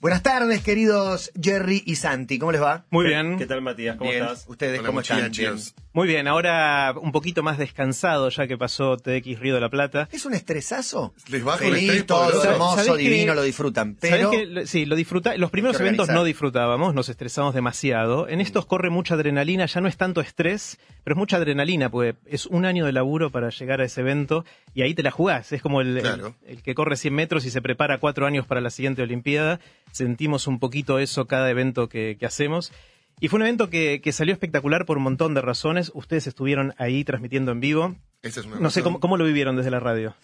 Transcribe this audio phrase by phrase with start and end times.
[0.00, 2.38] Buenas tardes, queridos Jerry y Santi.
[2.38, 2.84] ¿Cómo les va?
[2.90, 3.36] Muy ¿Qué- bien.
[3.36, 3.96] ¿Qué tal, Matías?
[3.96, 4.22] ¿Cómo Bien.
[4.22, 4.44] estás?
[4.46, 5.32] ¿Ustedes Hola, cómo están?
[5.32, 5.56] Bien.
[5.92, 10.08] Muy bien, ahora un poquito más descansado ya que pasó TX Río de la Plata.
[10.12, 11.12] ¿Es un estresazo?
[11.28, 12.50] Les baja un Feliz, estrés todo poderoso.
[12.52, 13.96] hermoso, ¿Sabés que- divino, lo disfrutan.
[14.00, 15.36] ¿Sabés Pero que sí, lo disfruta.
[15.36, 18.28] Los primeros eventos no disfrutábamos, nos estresamos demasiado.
[18.28, 22.14] En estos corre mucha adrenalina, ya no es tanto estrés, pero es mucha adrenalina, porque
[22.26, 24.44] es un año de laburo para llegar a ese evento
[24.74, 25.50] y ahí te la jugás.
[25.50, 28.60] Es como el, el- el que corre 100 metros y se prepara cuatro años para
[28.60, 29.58] la siguiente Olimpiada.
[29.92, 32.72] Sentimos un poquito eso cada evento que, que hacemos.
[33.20, 35.90] Y fue un evento que, que salió espectacular por un montón de razones.
[35.94, 37.96] Ustedes estuvieron ahí transmitiendo en vivo.
[38.22, 40.14] Esa es una No sé cómo, cómo lo vivieron desde la radio.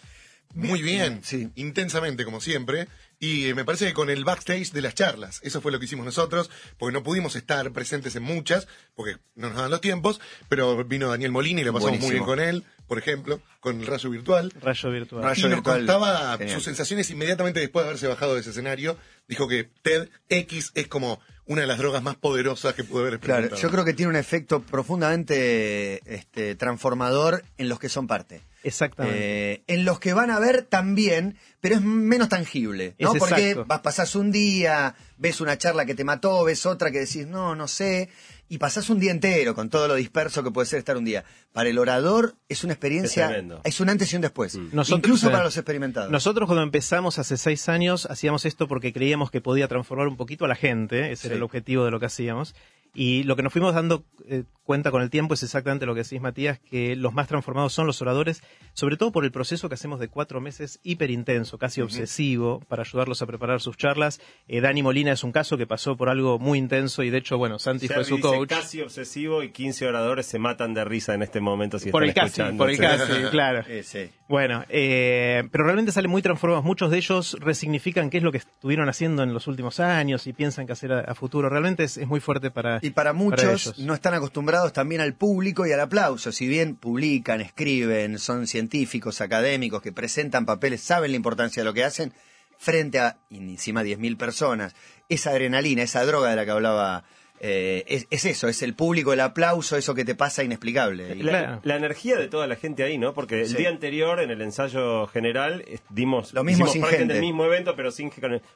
[0.53, 1.49] Muy bien, Sí.
[1.55, 2.87] intensamente como siempre.
[3.25, 5.85] Y eh, me parece que con el backstage de las charlas, eso fue lo que
[5.85, 10.21] hicimos nosotros, porque no pudimos estar presentes en muchas, porque no nos dan los tiempos,
[10.49, 13.87] pero vino Daniel Molina y lo pasamos muy bien con él, por ejemplo, con el
[13.87, 14.53] rayo virtual.
[14.61, 15.23] Rayo virtual.
[15.23, 16.55] Rayo y nos virtual, contaba genial.
[16.55, 18.97] sus sensaciones inmediatamente después de haberse bajado de ese escenario.
[19.27, 23.19] Dijo que TED X es como una de las drogas más poderosas que pude haber
[23.19, 23.61] Claro, experimentado.
[23.61, 28.41] yo creo que tiene un efecto profundamente este, transformador en los que son parte.
[28.63, 29.53] Exactamente.
[29.53, 33.13] Eh, en los que van a ver también, pero es menos tangible, ¿no?
[33.13, 33.65] Es Porque exacto.
[33.65, 37.55] vas, pasás un día, ves una charla que te mató, ves otra que decís, no,
[37.55, 38.09] no sé,
[38.47, 41.25] y pasás un día entero con todo lo disperso que puede ser estar un día.
[41.53, 44.55] Para el orador es una experiencia, Es es un antes y un después.
[44.55, 46.11] Nosotros, Incluso eh, para los experimentados.
[46.11, 50.45] Nosotros cuando empezamos hace seis años hacíamos esto porque creíamos que podía transformar un poquito
[50.45, 52.53] a la gente, ese era el objetivo de lo que hacíamos.
[52.95, 56.01] Y lo que nos fuimos dando eh, cuenta con el tiempo es exactamente lo que
[56.03, 58.41] decís, Matías, que los más transformados son los oradores,
[58.73, 63.21] sobre todo por el proceso que hacemos de cuatro meses hiperintenso, casi obsesivo, para ayudarlos
[63.21, 64.21] a preparar sus charlas.
[64.47, 67.37] Eh, Dani Molina es un caso que pasó por algo muy intenso y de hecho,
[67.37, 68.49] bueno, Santi fue su dice coach.
[68.49, 72.09] casi obsesivo y 15 oradores se matan de risa en este momento si Por el
[72.09, 72.63] están casi, escuchando.
[72.63, 73.63] por el casi, claro.
[73.67, 74.09] Eh, sí.
[74.27, 76.63] Bueno, eh, pero realmente salen muy transformados.
[76.65, 80.33] Muchos de ellos resignifican qué es lo que estuvieron haciendo en los últimos años y
[80.33, 81.49] piensan que hacer a, a futuro.
[81.49, 85.65] Realmente es, es muy fuerte para Y para muchos no están acostumbrados también al público
[85.65, 86.31] y al aplauso.
[86.31, 91.73] Si bien publican, escriben, son científicos, académicos, que presentan papeles, saben la importancia de lo
[91.73, 92.13] que hacen,
[92.59, 94.75] frente a y encima 10.000 personas,
[95.09, 97.05] esa adrenalina, esa droga de la que hablaba,
[97.39, 101.15] eh, es, es eso, es el público, el aplauso, eso que te pasa inexplicable.
[101.15, 101.59] La, Claro.
[101.63, 103.13] la energía de toda la gente ahí, ¿no?
[103.13, 103.57] Porque el Sí.
[103.57, 107.13] día anterior, en el ensayo general, dimos Lo mismo sin parte gente.
[107.13, 108.09] del mismo evento, pero sin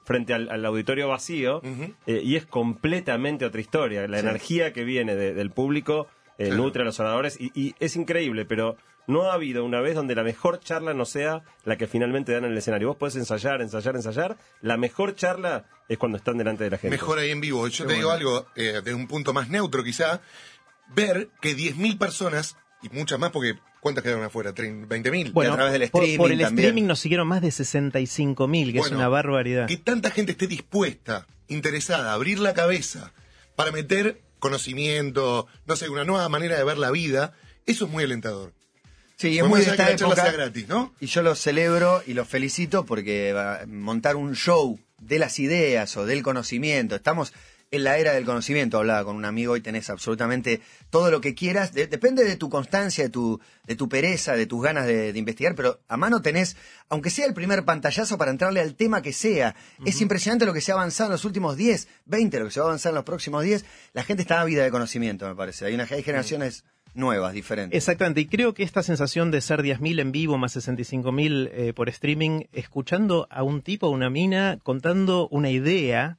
[0.03, 1.61] frente al, al auditorio vacío.
[2.07, 4.07] eh, y es completamente otra historia.
[4.07, 4.25] La Sí.
[4.27, 6.07] energía que viene de- del público
[6.37, 6.63] eh, Claro.
[6.63, 8.77] nutre a los oradores y, y es increíble, pero
[9.07, 12.45] no ha habido una vez donde la mejor charla no sea la que finalmente dan
[12.45, 12.89] en el escenario.
[12.89, 14.37] Vos podés ensayar, ensayar, ensayar.
[14.61, 16.95] La mejor charla es cuando están delante de la gente.
[16.95, 17.67] Mejor ahí en vivo.
[17.67, 20.21] Yo te digo algo, eh, desde un punto más neutro quizá,
[20.93, 24.53] ver que 10.000 personas, y muchas más porque ¿cuántas quedaron afuera?
[24.53, 25.31] ¿Trein- ¿20.000?
[25.33, 26.65] Bueno, a través del streaming por, el también.
[26.67, 29.67] streaming nos siguieron más de 65 mil, que es una barbaridad.
[29.67, 33.11] Que tanta gente esté dispuesta, interesada, a abrir la cabeza
[33.55, 37.33] para meter conocimiento, no sé, una nueva manera de ver la vida,
[37.65, 38.53] eso es muy alentador.
[39.19, 40.21] Sí, es muy de esta que la charla época.
[40.23, 40.93] sea gratis, ¿no?
[40.99, 45.39] Y yo lo celebro y lo felicito porque va a montar un show de las
[45.39, 46.95] ideas o del conocimiento.
[46.95, 47.33] Estamos
[47.71, 50.59] en la era del conocimiento, hablaba con un amigo y tenés absolutamente
[50.89, 51.71] todo lo que quieras.
[51.73, 55.19] De- depende de tu constancia, de tu, de tu pereza, de tus ganas de, de
[55.19, 56.55] investigar, pero a mano tenés,
[56.89, 59.53] aunque sea el primer pantallazo para entrarle al tema que sea.
[59.85, 62.59] Es impresionante lo que se ha avanzado en los últimos 10, 20, lo que se
[62.59, 63.63] va a avanzar en los próximos 10.
[63.93, 65.65] La gente está ávida de conocimiento, me parece.
[65.65, 66.63] Hay, una, hay generaciones
[66.93, 67.77] nuevas, diferentes.
[67.77, 71.89] Exactamente, y creo que esta sensación de ser 10.000 en vivo más 65.000 eh, por
[71.89, 76.17] streaming, escuchando a un tipo, a una mina, contando una idea,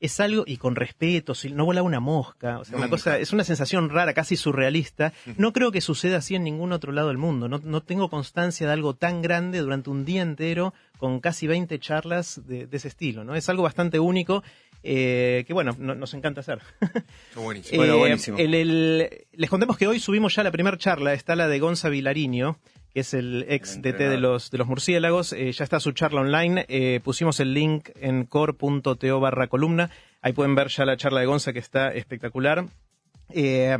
[0.00, 3.32] es algo, y con respeto, si no vuela una mosca, o sea, una cosa, es
[3.32, 5.12] una sensación rara, casi surrealista.
[5.36, 7.48] No creo que suceda así en ningún otro lado del mundo.
[7.48, 11.78] No, no tengo constancia de algo tan grande durante un día entero con casi 20
[11.80, 13.34] charlas de, de ese estilo, ¿no?
[13.34, 14.44] Es algo bastante único.
[14.82, 16.60] Eh, que bueno, no- nos encanta hacer.
[17.34, 17.78] Buenísimo.
[17.78, 18.38] Bueno, Eh, buenísimo.
[18.38, 22.58] el- les contemos que hoy subimos ya la primera charla, está la de Gonza Vilariño,
[22.92, 26.22] que es el ex DT de los, de los murciélagos, eh, ya está su charla
[26.22, 29.90] online, eh, pusimos el link en core.to barra columna,
[30.22, 32.64] ahí pueden ver ya la charla de Gonza que está espectacular.
[33.30, 33.76] Eh,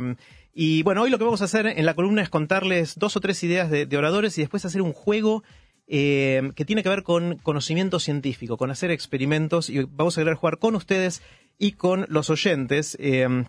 [0.53, 3.19] y bueno, hoy lo que vamos a hacer en la columna es contarles dos o
[3.21, 5.43] tres ideas de, de oradores y después hacer un juego
[5.89, 10.35] eh, que tiene que ver con conocimiento científico, con hacer experimentos y vamos a querer
[10.35, 11.21] jugar con ustedes
[11.57, 12.95] y con los oyentes.
[12.99, 13.43] eh,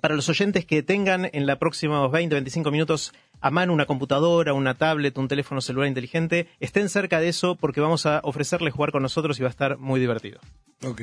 [0.00, 4.54] para los oyentes que tengan en los próximos 20, 25 minutos a mano una computadora,
[4.54, 8.92] una tablet, un teléfono celular inteligente, estén cerca de eso porque vamos a ofrecerles jugar
[8.92, 10.40] con nosotros y va a estar muy divertido.
[10.84, 11.02] Ok.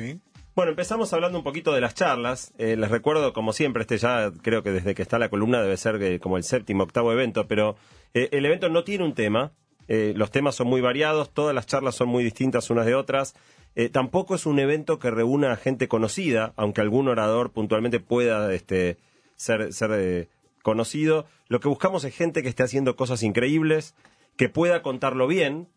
[0.54, 2.52] Bueno, empezamos hablando un poquito de las charlas.
[2.58, 5.76] Eh, les recuerdo, como siempre, este ya creo que desde que está la columna debe
[5.76, 7.76] ser como el séptimo, octavo evento, pero
[8.14, 9.52] eh, el evento no tiene un tema.
[9.92, 13.34] Eh, los temas son muy variados, todas las charlas son muy distintas unas de otras.
[13.74, 18.54] Eh, tampoco es un evento que reúna a gente conocida, aunque algún orador puntualmente pueda
[18.54, 18.98] este,
[19.34, 20.28] ser, ser eh,
[20.62, 21.26] conocido.
[21.48, 23.96] Lo que buscamos es gente que esté haciendo cosas increíbles,
[24.36, 25.68] que pueda contarlo bien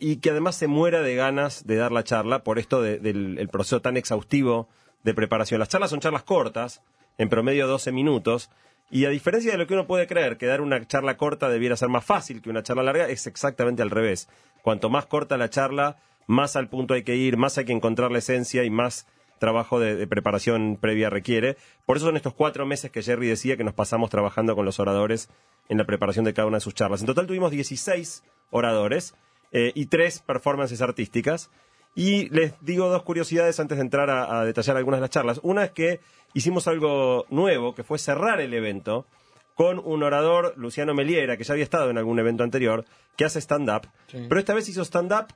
[0.00, 3.38] y que además se muera de ganas de dar la charla por esto de- del
[3.38, 4.68] el proceso tan exhaustivo
[5.04, 5.60] de preparación.
[5.60, 6.82] Las charlas son charlas cortas,
[7.16, 8.50] en promedio 12 minutos,
[8.90, 11.76] y a diferencia de lo que uno puede creer, que dar una charla corta debiera
[11.76, 14.28] ser más fácil que una charla larga, es exactamente al revés.
[14.62, 15.96] Cuanto más corta la charla,
[16.26, 19.06] más al punto hay que ir, más hay que encontrar la esencia y más
[19.38, 21.56] trabajo de, preparación previa requiere.
[21.86, 24.80] Por eso son estos cuatro meses que Jerry decía que nos pasamos trabajando con los
[24.80, 25.28] oradores
[25.68, 27.00] en la preparación de cada una de sus charlas.
[27.00, 29.14] En total tuvimos 16 oradores
[29.52, 31.50] eh, y tres performances artísticas.
[31.94, 35.40] Y les digo dos curiosidades antes de entrar a, a detallar algunas de las charlas.
[35.42, 36.00] Una es que
[36.34, 39.06] hicimos algo nuevo, que fue cerrar el evento
[39.56, 42.84] con un orador, Luciano Meliera, que ya había estado en algún evento anterior,
[43.16, 43.88] que hace stand-up.
[44.12, 45.26] Pero esta vez hizo stand-up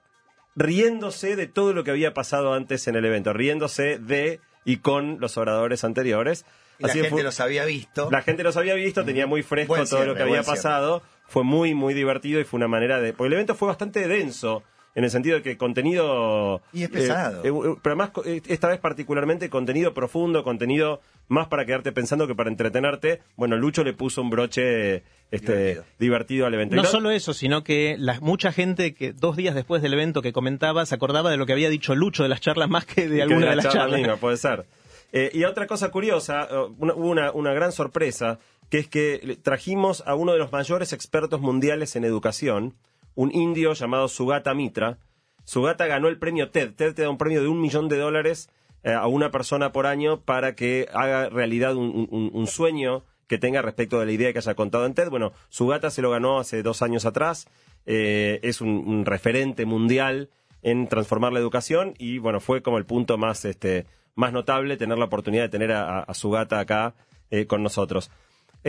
[0.55, 5.19] riéndose de todo lo que había pasado antes en el evento, riéndose de y con
[5.21, 6.45] los oradores anteriores.
[6.79, 8.09] Y la Así gente fue- los había visto.
[8.11, 10.57] la gente los había visto, tenía muy fresco Buen todo cierre, lo que había cierre.
[10.57, 11.03] pasado.
[11.27, 13.13] Fue muy, muy divertido y fue una manera de.
[13.15, 14.63] Porque el evento fue bastante denso.
[14.95, 16.61] En el sentido de que contenido.
[16.73, 17.43] Y es pesado.
[17.45, 22.27] eh, eh, pero además, eh, esta vez particularmente, contenido profundo, contenido más para quedarte pensando
[22.27, 23.21] que para entretenerte.
[23.37, 25.85] Bueno, Lucho le puso un broche este, divertido.
[25.99, 26.47] Divertido.
[26.47, 26.77] al evento.
[26.77, 30.21] No no- solo eso, sino que la, mucha gente que dos días después del evento
[30.21, 33.09] que comentaba se acordaba de lo que había dicho Lucho de las charlas más que
[33.09, 33.99] de que alguna la de las charla charlas.
[34.01, 34.67] misma, puede ser.
[35.15, 36.49] Eh, y otra cosa curiosa,
[36.79, 40.93] una- hubo una, una gran sorpresa, que es que trajimos a uno de los mayores
[40.93, 42.75] expertos mundiales en educación,
[43.15, 44.99] un indio llamado Sugata Mitra.
[45.45, 46.75] Sugata ganó el premio TED.
[46.75, 48.49] TED te da un premio de un millón de dólares
[48.85, 53.99] eh, a una persona por año para que haga realidad un, sueño que tenga respecto
[53.99, 55.09] de la idea que haya contado en TED.
[55.09, 57.49] Bueno, Sugata se lo ganó hace dos años atrás.
[57.87, 60.31] Eh, es un, referente mundial
[60.63, 64.97] en transformar la educación y bueno, fue como el punto más, este, más notable tener
[64.99, 66.95] la oportunidad de tener a, Sugata acá
[67.31, 68.11] eh, con nosotros.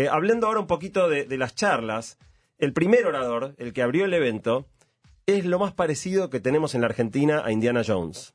[0.09, 2.17] Hablando ahora un poquito de las charlas,
[2.63, 4.65] el primer orador, el que abrió el evento,
[5.25, 8.33] es lo más parecido que tenemos en la Argentina a Indiana Jones.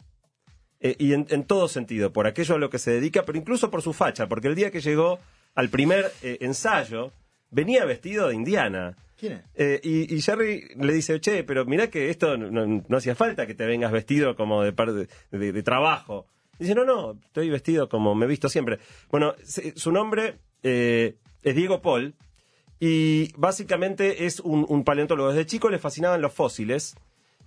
[0.81, 3.71] Eh, y en, en todo sentido, por aquello a lo que se dedica, pero incluso
[3.71, 5.19] por su facha, porque el día que llegó
[5.55, 7.11] al primer eh, ensayo,
[7.51, 8.97] venía vestido de Indiana.
[9.19, 9.41] ¿Quién es?
[9.57, 13.15] Eh, y, y Jerry le dice, che, pero mirá que esto no, no- no hacía
[13.17, 16.27] falta que te vengas vestido como de, par- de, de- de trabajo.
[16.59, 18.79] Dice, no, no, estoy vestido como me he visto siempre.
[19.11, 21.15] Bueno, se- su nombre es
[21.57, 22.15] Diego Paul
[22.81, 25.31] y básicamente es un, paleontólogo.
[25.31, 26.97] Desde chico le fascinaban los fósiles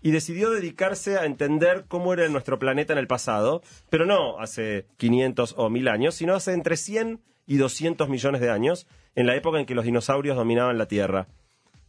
[0.01, 4.87] y decidió dedicarse a entender cómo era nuestro planeta en el pasado, pero no hace
[4.97, 9.35] 500 o 1000 años, sino hace entre 100 y 200 millones de años, en la
[9.35, 11.27] época en que los dinosaurios dominaban la Tierra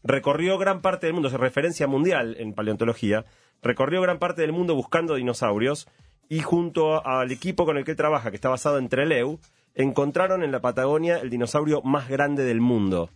[0.03, 3.25] recorrió gran parte del mundo, es referencia mundial en paleontología,
[3.63, 5.89] recorrió gran parte del mundo buscando dinosaurios
[6.29, 9.39] y junto al equipo con el que trabaja, que está basado en Trelew,
[9.75, 13.11] encontraron en la Patagonia el dinosaurio más grande del mundo.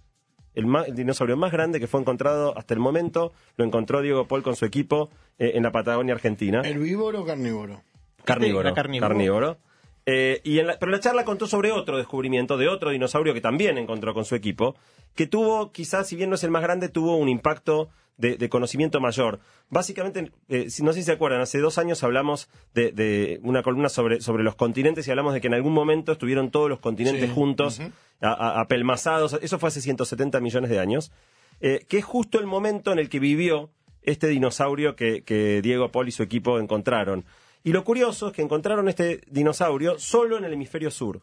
[0.57, 4.57] El, dinosaurio más grande que fue encontrado hasta el momento lo encontró Diego Paul con
[4.57, 6.63] su equipo eh, en la Patagonia Argentina.
[6.65, 7.83] ¿Herbívoro o carnívoro?
[8.25, 8.75] Carnívoro.
[8.75, 9.09] Carnívoro.
[9.09, 9.59] carnívoro.
[10.07, 13.41] Eh, y en la- pero la charla contó sobre otro descubrimiento de otro dinosaurio que
[13.41, 14.75] también encontró con su equipo,
[15.15, 18.49] que tuvo, quizás, si bien no es el más grande, tuvo un impacto de, de
[18.49, 19.41] conocimiento mayor.
[19.69, 23.89] Básicamente, eh, no sé si se acuerdan, hace dos años hablamos de, de una columna
[23.89, 27.29] sobre, sobre los continentes y hablamos de que en algún momento estuvieron todos los continentes
[27.29, 27.35] Sí.
[27.35, 27.81] juntos,
[28.21, 29.39] a- a- apelmazados.
[29.43, 31.13] Eso fue hace 170 millones de años.
[31.61, 33.71] Eh, que es justo el momento en el que vivió
[34.03, 37.25] este dinosaurio que, que Diego Paul y su equipo encontraron.
[37.65, 41.23] Y lo curioso es que encontraron este dinosaurio solo en el hemisferio sur.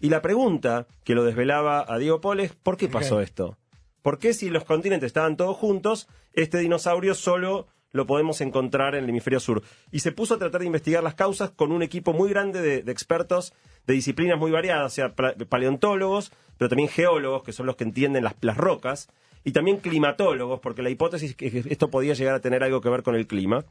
[0.00, 3.56] Y la pregunta que lo desvelaba a Diego Paul es, ¿por qué pasó esto?
[4.02, 9.04] ¿Por qué si los continentes estaban todos juntos, este dinosaurio solo lo podemos encontrar en
[9.04, 9.62] el hemisferio sur?
[9.90, 12.90] Y se puso a tratar de investigar las causas con un equipo muy grande de,
[12.90, 13.52] expertos
[13.86, 18.24] de disciplinas muy variadas, o sea, paleontólogos, pero también geólogos, que son los que entienden
[18.24, 19.08] las, las rocas,
[19.44, 22.90] y también climatólogos, porque la hipótesis es que esto podía llegar a tener algo que
[22.90, 23.64] ver con el clima.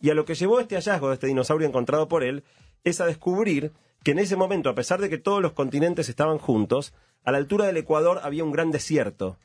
[0.00, 2.44] Y a lo que llevó este hallazgo de este dinosaurio encontrado por él
[2.84, 6.38] es a descubrir que en ese momento, a pesar de que todos los continentes estaban
[6.38, 6.92] juntos,
[7.24, 9.38] a la altura del Ecuador había un gran desierto.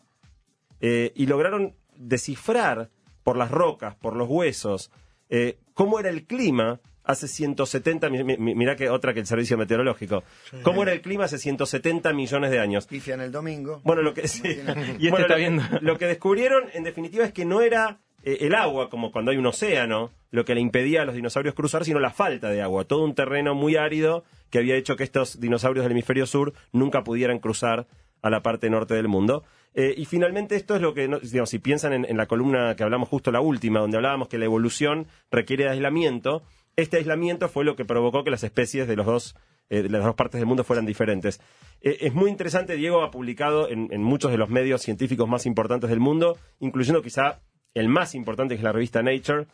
[0.82, 2.90] Eh, y lograron descifrar
[3.24, 4.92] por las rocas, por los huesos,
[5.30, 9.58] eh, cómo era el clima hace 170 mi- mi- mirá que otra que el servicio
[9.58, 10.24] meteorológico.
[10.64, 12.86] ¿Cómo era el clima hace 170 millones de años?
[12.86, 13.80] Pifian el domingo.
[13.84, 14.42] Bueno, lo que sí.
[15.00, 15.64] Y este Bueno, está lo, viendo.
[15.82, 19.38] lo que descubrieron, en definitiva, es que no era eh, el agua, como cuando hay
[19.38, 22.84] un océano, lo que le impedía a los dinosaurios cruzar, sino la falta de agua.
[22.84, 27.04] Todo un terreno muy árido que había hecho que estos dinosaurios del hemisferio sur nunca
[27.06, 27.88] pudieran cruzar
[28.22, 29.44] a la parte norte del mundo.
[29.80, 32.76] Eh, y finalmente esto es lo que, no- digamos, si piensan en, en la columna
[32.76, 36.42] que hablamos justo la última, donde hablábamos que la evolución requiere de aislamiento,
[36.76, 39.36] Este aislamiento fue lo que provocó que las especies de, los dos,
[39.70, 41.40] eh, de las dos partes del mundo fueran diferentes.
[41.82, 45.90] Eh, es muy interesante, Diego ha publicado en, muchos de los medios científicos más importantes
[45.90, 47.40] del mundo, incluyendo quizá
[47.74, 49.46] el más importante que es la revista Nature.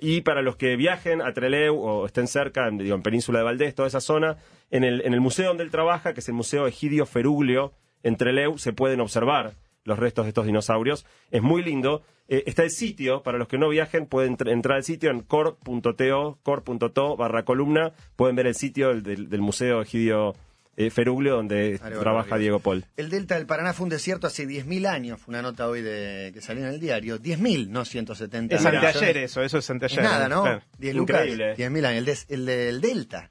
[0.00, 3.44] Y para los que viajen a Trelew o estén cerca, en, digo, en Península de
[3.44, 4.36] Valdés, toda esa zona,
[4.70, 8.16] en el, en el museo donde él trabaja, que es el Museo Egidio Feruglio, en
[8.16, 11.06] Trelew, se pueden observar los restos de estos dinosaurios.
[11.30, 12.02] Es muy lindo.
[12.28, 15.20] Eh, está el sitio, para los que no viajen, pueden entr- entrar al sitio en
[15.20, 17.92] core.to, core.to barra columna.
[18.16, 20.34] Pueden ver el sitio del, del- del Museo Egidio
[20.76, 22.36] eh, Feruglio, donde trabaja.
[22.38, 22.84] Diego Paul.
[22.96, 25.20] El delta del Paraná fue un desierto hace 10.000 años.
[25.20, 27.18] Fue una nota hoy de que salió en el diario.
[27.18, 28.54] 10.000, no 170.
[28.56, 30.02] Es anteayer eso, eso es Es anteayer.
[30.04, 30.42] nada, ¿no?
[30.42, 30.62] Claro.
[30.78, 31.20] 10 lucas.
[31.26, 31.56] Increíble.
[31.56, 31.98] 10.000 años.
[31.98, 33.30] El, des- el del delta.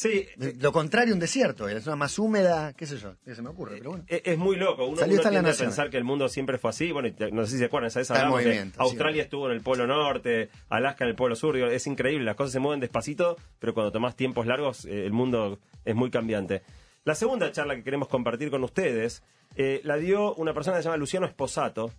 [0.00, 0.26] Sí,
[0.60, 1.68] Lo contrario, un desierto.
[1.68, 3.16] Es una más húmeda, qué sé yo.
[3.24, 3.78] ¿Qué se me ocurre?
[3.78, 4.04] Pero bueno.
[4.06, 4.86] Es, es muy loco.
[4.86, 6.92] Uno, Salió uno tiende a pensar que el mundo siempre fue así.
[6.92, 8.08] Bueno, te- no sé si se acuerdan, ¿sabes?
[8.12, 9.24] Hablamos de Australia sí.
[9.24, 11.56] estuvo en el Polo Norte, Alaska en el Polo Sur.
[11.56, 15.12] Digo, Es increíble, las cosas se mueven despacito, pero cuando tomás tiempos largos, eh, el
[15.12, 16.62] mundo es muy cambiante.
[17.02, 19.24] La segunda charla que queremos compartir con ustedes
[19.56, 21.90] eh, la dio una persona que se llama Luciano Esposato.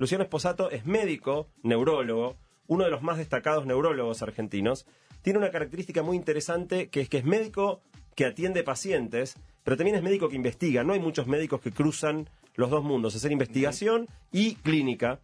[0.00, 4.86] Luciano Esposato es médico, neurólogo, uno de los más destacados neurólogos argentinos.
[5.24, 7.80] Tiene una característica muy interesante que es que es médico
[8.14, 10.84] que atiende pacientes, pero también es médico que investiga.
[10.84, 15.18] No hay muchos médicos que cruzan los dos mundos, hacer investigación y clínica.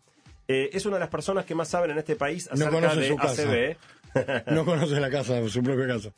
[0.49, 3.01] Eh, es una de las personas que más saben en este país No acerca conoce
[3.01, 3.43] de su casa.
[3.43, 3.77] ACV.
[4.53, 6.13] No conoce la casa, su propia casa.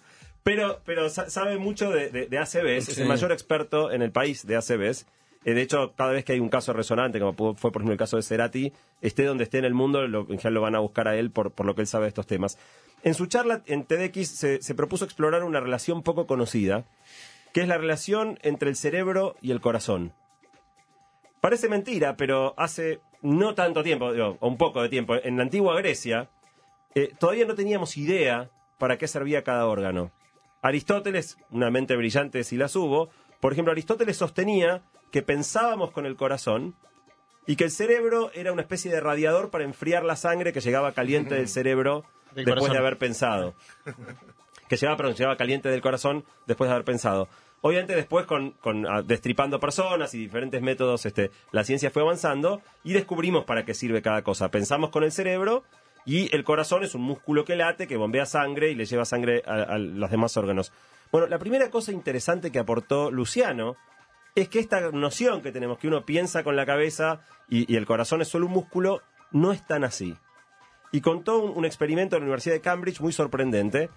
[0.44, 4.56] Pero, pero sa- sabe mucho de, de, es el mayor experto en el país de
[4.56, 5.06] ACVs.
[5.44, 7.98] Eh, de hecho, cada vez que hay un caso resonante, como fue por ejemplo el
[7.98, 10.80] caso de Cerati, esté donde esté en el mundo, lo, en general lo van a
[10.80, 12.58] buscar a él por, lo que él sabe de estos temas.
[13.02, 14.28] En su charla en TEDx
[14.60, 16.84] se, propuso explorar una relación poco conocida,
[17.52, 20.12] que es la relación entre el cerebro y el corazón.
[21.40, 25.42] Parece mentira, pero hace no tanto tiempo, digo, o un poco de tiempo, en la
[25.42, 26.30] antigua Grecia,
[26.94, 30.12] eh, todavía no teníamos idea para qué servía cada órgano.
[30.62, 36.16] Aristóteles, una mente brillante si las hubo, por ejemplo, Aristóteles sostenía que pensábamos con el
[36.16, 36.74] corazón
[37.46, 40.92] y que el cerebro era una especie de radiador para enfriar la sangre que llegaba
[40.92, 42.04] caliente del cerebro
[42.34, 42.72] Del después corazón.
[42.72, 43.54] de haber pensado.
[44.68, 47.28] Que llegaba, perdón, llegaba caliente del corazón después de haber pensado.
[47.60, 52.62] Obviamente después con, con, ah, destripando personas y diferentes métodos, este, la ciencia fue avanzando
[52.82, 54.50] y descubrimos para qué sirve cada cosa.
[54.50, 55.62] Pensamos con el cerebro
[56.06, 59.42] y el corazón es un músculo que late, que bombea sangre y le lleva sangre
[59.46, 60.72] a, a los demás órganos.
[61.12, 63.76] Bueno, la primera cosa interesante que aportó Luciano
[64.34, 68.22] es que esta noción que tenemos, que uno piensa con la cabeza y, el corazón
[68.22, 70.16] es solo un músculo, no es tan así.
[70.90, 73.90] Y contó un, experimento en la Universidad de Cambridge muy sorprendente,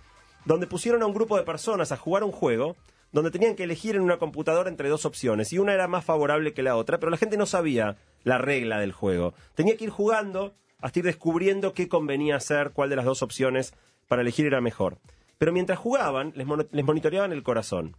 [0.45, 2.75] donde pusieron a un grupo de personas a jugar un juego
[3.11, 6.53] donde tenían que elegir en una computadora entre dos opciones y una era más favorable
[6.53, 9.33] que la otra, pero la gente no sabía la regla del juego.
[9.55, 13.73] Tenía que ir jugando hasta ir descubriendo qué convenía hacer, cuál de las dos opciones
[14.07, 14.99] para elegir era mejor.
[15.37, 17.95] Pero mientras jugaban, les, mono- les monitoreaban el corazón.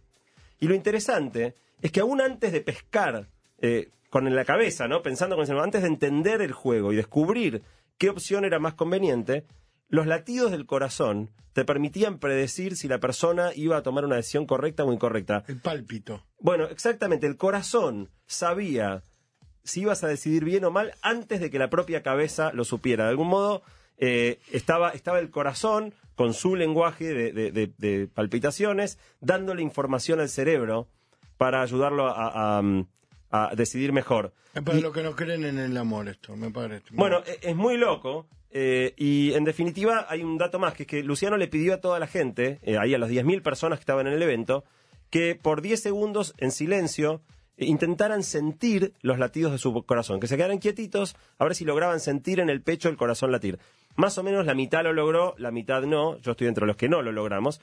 [0.59, 3.27] Y lo interesante es que aún antes de pescar
[3.59, 5.01] eh, con la cabeza, ¿no?
[5.01, 7.63] Pensando con el cerebro, antes de entender el juego y descubrir
[7.97, 9.45] qué opción era más conveniente,
[9.89, 14.45] los latidos del corazón te permitían predecir si la persona iba a tomar una decisión
[14.45, 15.43] correcta o incorrecta.
[15.47, 16.23] El pálpito.
[16.39, 19.03] Bueno, exactamente, el corazón sabía
[19.63, 23.05] si ibas a decidir bien o mal antes de que la propia cabeza lo supiera.
[23.05, 23.63] De algún modo,
[23.97, 30.19] eh, estaba, estaba el corazón con su lenguaje de, de- de- de palpitaciones, dándole información
[30.19, 30.87] al cerebro
[31.37, 32.63] para ayudarlo a, a-
[33.29, 34.33] a decidir mejor.
[34.53, 36.85] Es para Y- los que no creen en el amor esto, me parece.
[36.91, 38.27] bueno, e- es muy loco.
[38.49, 41.81] eh, y en definitiva hay un dato más, que es que Luciano le pidió a
[41.81, 44.63] toda la gente, eh, ahí a las 10.000 personas que estaban en el evento,
[45.09, 47.21] que por 10 segundos en silencio
[47.57, 51.99] intentaran sentir los latidos de su corazón, que se quedaran quietitos a ver si lograban
[51.99, 53.59] sentir en el pecho el corazón latir.
[53.97, 56.87] Más o menos la mitad lo logró, la mitad no, yo estoy entre los que
[56.87, 57.59] no lo logramos.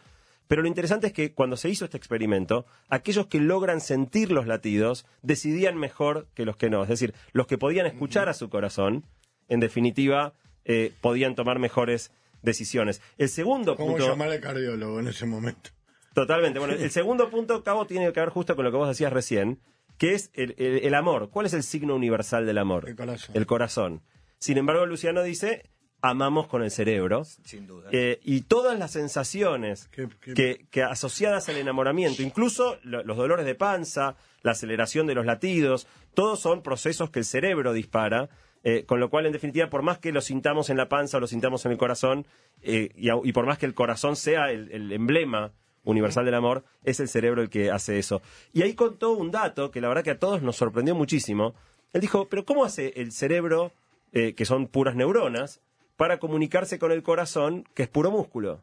[0.46, 4.46] Pero lo interesante es que cuando se hizo este experimento, aquellos que logran sentir los
[4.46, 6.82] latidos decidían mejor que los que no.
[6.82, 9.06] Es decir, los que podían escuchar a su corazón,
[9.48, 10.34] en definitiva,
[10.66, 12.12] eh, podían tomar mejores
[12.42, 13.00] decisiones.
[13.16, 14.06] El segundo ¿Cómo punto.
[14.06, 15.70] llamar al cardiólogo en ese momento?
[16.12, 16.58] Totalmente.
[16.58, 19.60] Bueno, el segundo punto, Cabo, tiene que ver justo con lo que vos decías recién,
[19.96, 21.30] que es el, el- el amor.
[21.30, 22.86] ¿Cuál es el signo universal del amor?
[22.88, 23.34] El corazón.
[23.36, 24.02] El corazón.
[24.38, 25.70] Sin embargo, Luciano dice,
[26.10, 27.24] amamos con el cerebro.
[27.24, 27.88] Sin duda.
[27.92, 33.16] Eh, y todas las sensaciones Qué- qué- que, que asociadas al enamoramiento, incluso lo- los
[33.16, 38.28] dolores de panza, la aceleración de los latidos, todos son procesos que el cerebro dispara,
[38.64, 41.20] eh, con lo cual, en definitiva, por más que lo sintamos en la panza o
[41.20, 42.26] lo sintamos en el corazón,
[42.62, 45.52] eh, y, por más que el corazón sea el, el emblema
[45.84, 48.20] universal del amor, es el cerebro el que hace eso.
[48.52, 51.54] Y ahí contó un dato que la verdad que a todos nos sorprendió muchísimo.
[51.92, 53.72] Él dijo, pero ¿cómo hace el cerebro,
[54.12, 55.60] eh, que son puras neuronas,
[55.96, 58.60] para comunicarse con el corazón, que es puro músculo?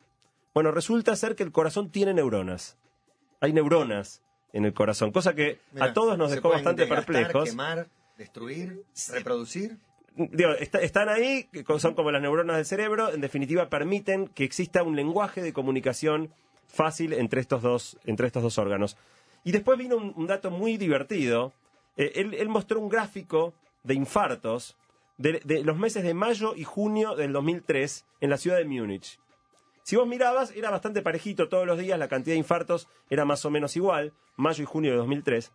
[0.53, 2.77] Bueno, resulta ser que el corazón tiene neuronas.
[3.39, 4.21] Hay neuronas
[4.53, 7.49] en el corazón, cosa que a todos nos dejó bastante perplejos.
[7.49, 8.83] quemar, destruir,
[9.13, 9.77] reproducir.
[10.15, 11.47] Digo, está- están ahí,
[11.79, 16.33] son como las neuronas del cerebro, en definitiva permiten que exista un lenguaje de comunicación
[16.67, 18.97] fácil entre estos dos, entre estos dos órganos.
[19.45, 21.53] Y después vino un, un dato muy divertido.
[21.95, 24.75] Eh, él, él mostró un gráfico de infartos
[25.21, 29.19] de, de los meses de mayo y junio del 2003 en la ciudad de Múnich.
[29.83, 33.43] Si vos mirabas, era bastante parejito todos los días, la cantidad de infartos era más
[33.45, 35.51] o menos igual, mayo y junio de 2003.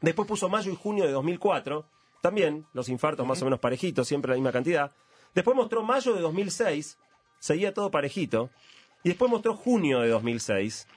[0.00, 1.86] Después puso mayo y junio de 2004,
[2.22, 4.92] también los infartos más o menos parejitos, siempre la misma cantidad.
[5.34, 6.98] Después mostró mayo de 2006,
[7.38, 8.50] seguía todo parejito.
[9.04, 10.88] Y después mostró junio de 2006.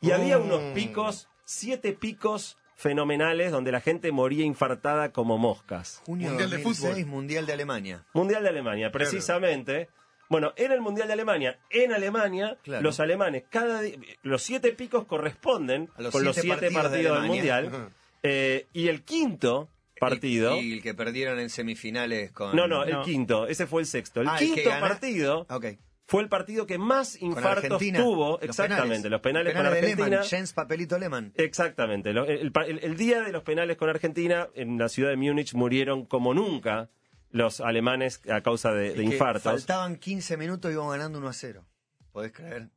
[0.00, 0.44] Y había Mm.
[0.44, 6.02] unos picos, siete picos fenomenales donde la gente moría infartada como moscas.
[6.04, 7.06] Junio Mundial de 2006, fútbol.
[7.06, 8.04] Mundial de Alemania.
[8.12, 9.88] Mundial de Alemania, precisamente.
[10.28, 12.82] Bueno, en el Mundial de Alemania, en Alemania, Claro.
[12.82, 13.82] los alemanes, cada
[14.22, 17.28] los siete picos corresponden A los con los siete partidos partidos, de del.
[17.30, 17.88] Mundial.
[18.24, 19.68] Eh, y el quinto
[20.00, 20.56] partido.
[20.56, 22.56] Y, y el que perdieron en semifinales con.
[22.56, 23.02] no, no, el No.
[23.04, 24.22] quinto, ese fue el sexto.
[24.22, 25.66] El Ah, el quinto gana- partido Ok.
[26.12, 29.10] Fue el partido que más infartos tuvo, Los exactamente, penales.
[29.10, 30.06] los penales, con Argentina.
[30.08, 31.32] Lehmann, Jens Papelito Lehmann.
[31.36, 32.10] Exactamente.
[32.10, 36.04] El, el- el día de los penales con Argentina, en la ciudad de Múnich murieron
[36.04, 36.90] como nunca
[37.30, 39.42] los alemanes a causa de, infartos.
[39.44, 41.64] Faltaban 15 minutos y iban ganando 1 a 0.
[42.12, 42.68] ¿Podés creer?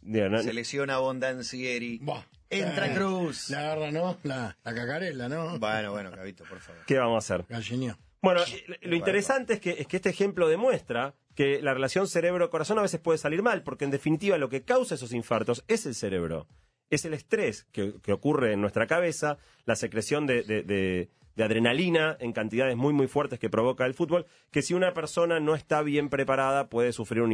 [0.00, 2.00] Digo, no- Se lesiona Bondancieri.
[2.50, 3.48] Entra Eh, Cruz.
[3.50, 4.18] La garra, ¿no?
[4.24, 5.58] La, la cacarela, ¿no?
[5.60, 6.82] Bueno, bueno, Cabito, por favor.
[6.86, 7.46] ¿Qué vamos a hacer?
[7.48, 7.96] Gallinio.
[8.22, 8.40] Bueno,
[8.82, 12.98] lo interesante es que, es que este ejemplo demuestra que la relación cerebro-corazón a veces
[12.98, 16.48] puede salir mal, porque en definitiva lo que causa esos infartos es el cerebro.
[16.88, 22.94] Es el estrés que, ocurre en nuestra cabeza, la secreción de, adrenalina en cantidades muy
[22.94, 26.92] muy fuertes que provoca el fútbol, que si una persona no está bien preparada puede
[26.92, 27.32] sufrir un,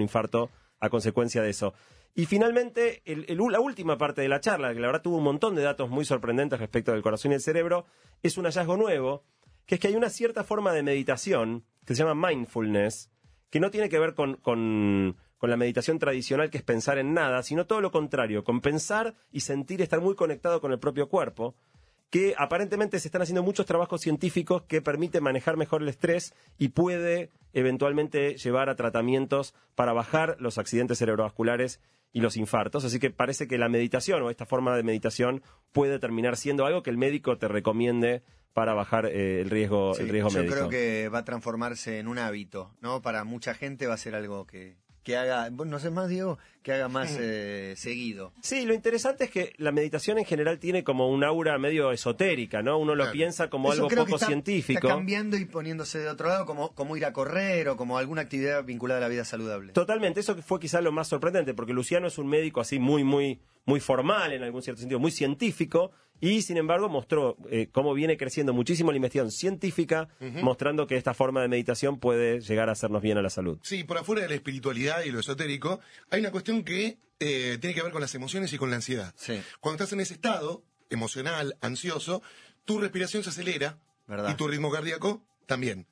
[0.00, 1.74] infarto a consecuencia de eso.
[2.16, 5.62] Y finalmente, la última parte de la charla, que la verdad tuvo un montón de
[5.62, 7.86] datos muy sorprendentes respecto del corazón y el cerebro,
[8.22, 9.22] es un hallazgo nuevo,
[9.66, 13.13] que es que hay una cierta forma de meditación que se llama mindfulness,
[13.54, 17.44] que no tiene que ver con, con- la meditación tradicional, que es pensar en nada,
[17.44, 21.54] sino todo lo contrario, con pensar y sentir estar muy conectado con el propio cuerpo,
[22.14, 26.68] que aparentemente se están haciendo muchos trabajos científicos que permiten manejar mejor el estrés y
[26.68, 31.80] puede eventualmente llevar a tratamientos para bajar los accidentes cerebrovasculares
[32.12, 32.84] y los infartos.
[32.84, 36.84] Así que parece que la meditación o esta forma de meditación puede terminar siendo algo
[36.84, 38.22] que el médico te recomiende
[38.52, 40.54] para bajar eh, el riesgo, Sí, el riesgo yo médico.
[40.54, 43.02] creo que va a transformarse en un hábito, ¿no?
[43.02, 46.72] Para mucha gente va a ser algo que, que haga, no sé más, Diego, que
[46.72, 48.32] haga más eh, seguido.
[48.40, 52.62] Sí, lo interesante es que la meditación en general tiene como un aura medio esotérica,
[52.62, 52.78] ¿no?
[52.78, 53.12] Uno lo Claro.
[53.12, 54.78] piensa como Eso algo creo poco que está, científico.
[54.86, 58.22] Está cambiando y poniéndose de otro lado, como, como ir a correr o como alguna
[58.22, 59.72] actividad vinculada a la vida saludable.
[59.74, 63.40] Totalmente, eso fue quizás lo más sorprendente, porque Luciano es un médico así muy, muy,
[63.66, 65.90] muy formal en algún cierto sentido, muy científico,
[66.20, 70.08] y sin embargo mostró eh, cómo viene creciendo muchísimo la investigación científica,
[70.42, 73.58] mostrando que esta forma de meditación puede llegar a hacernos bien a la salud.
[73.62, 77.74] Sí, por afuera de la espiritualidad y lo esotérico, hay una cuestión que eh, tiene
[77.74, 79.14] que ver con las emociones y con la ansiedad.
[79.16, 79.40] Sí.
[79.60, 82.22] Cuando estás en ese estado emocional, ansioso,
[82.64, 84.30] tu respiración se acelera ¿Verdad?
[84.30, 85.86] y tu ritmo cardíaco también.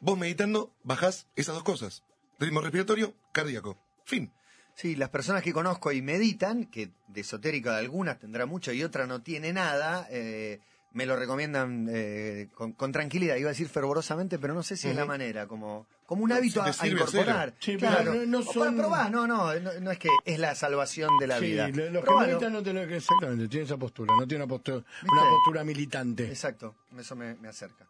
[0.00, 2.04] Vos meditando bajás esas dos cosas.
[2.38, 3.78] Ritmo respiratorio, cardíaco.
[4.04, 4.32] Fin.
[4.74, 8.82] Sí, las personas que conozco y meditan, que de esotérica de algunas tendrá mucho y
[8.82, 10.60] otra no tiene nada, eh,
[10.92, 13.36] me lo recomiendan eh, con, con tranquilidad.
[13.36, 16.36] Iba a decir fervorosamente, pero no sé si es la manera, como, como un No,
[16.36, 17.54] hábito a, incorporar.
[17.60, 18.14] Sí, pero claro.
[18.14, 21.46] no- no son- probar, no, no, no, es que es la salvación de la sí,
[21.46, 21.68] vida.
[21.68, 25.08] lo- los que militan no lo exactamente, tiene esa postura, no tiene una postura, ¿Viste?
[25.12, 26.26] una postura militante.
[26.28, 27.86] Exacto, eso me, me acerca.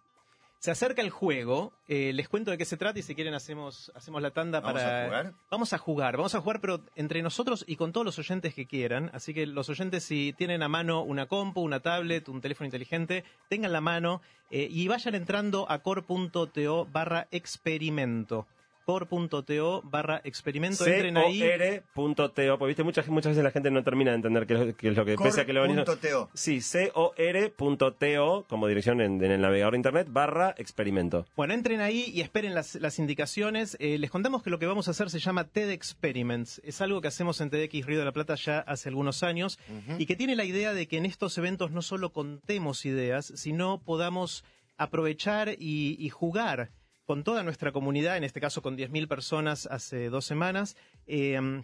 [0.65, 3.93] Se acerca el juego, eh, les cuento de qué se trata y si quieren hacemos,
[3.95, 5.03] hacemos la tanda ¿Vamos para...
[5.03, 5.35] a jugar?
[5.51, 8.65] Vamos a jugar, vamos a jugar pero entre nosotros y con todos los oyentes que
[8.65, 9.11] quieran.
[9.13, 13.25] Así que los oyentes si tienen a mano una compu, una tablet, un teléfono inteligente,
[13.51, 18.47] tengan la mano eh, y vayan entrando a core.to barra experimento.
[18.85, 21.39] core.to barra experimento, entren ahí.
[21.39, 24.89] C-O-R.to, porque viste, muchas, muchas veces la gente no termina de entender qué es, qué
[24.89, 25.17] es lo que...
[25.17, 26.31] pese a que lo Core.to.
[26.35, 31.27] Sí, C-O-R.to como dirección en, en el navegador de internet barra experimento.
[31.37, 33.77] Bueno, entren ahí y esperen las, las indicaciones.
[33.81, 36.61] Eh, les contamos que lo que vamos a hacer se llama TED Experiments.
[36.65, 39.59] Es algo que hacemos en TEDx Río de la Plata ya hace algunos años
[39.99, 43.81] y que tiene la idea de que en estos eventos no solo contemos ideas, sino
[43.83, 44.45] podamos
[44.77, 46.71] aprovechar y, y jugar
[47.05, 50.77] con toda nuestra comunidad, en este caso con 10.000 personas hace dos semanas.
[51.07, 51.63] eh,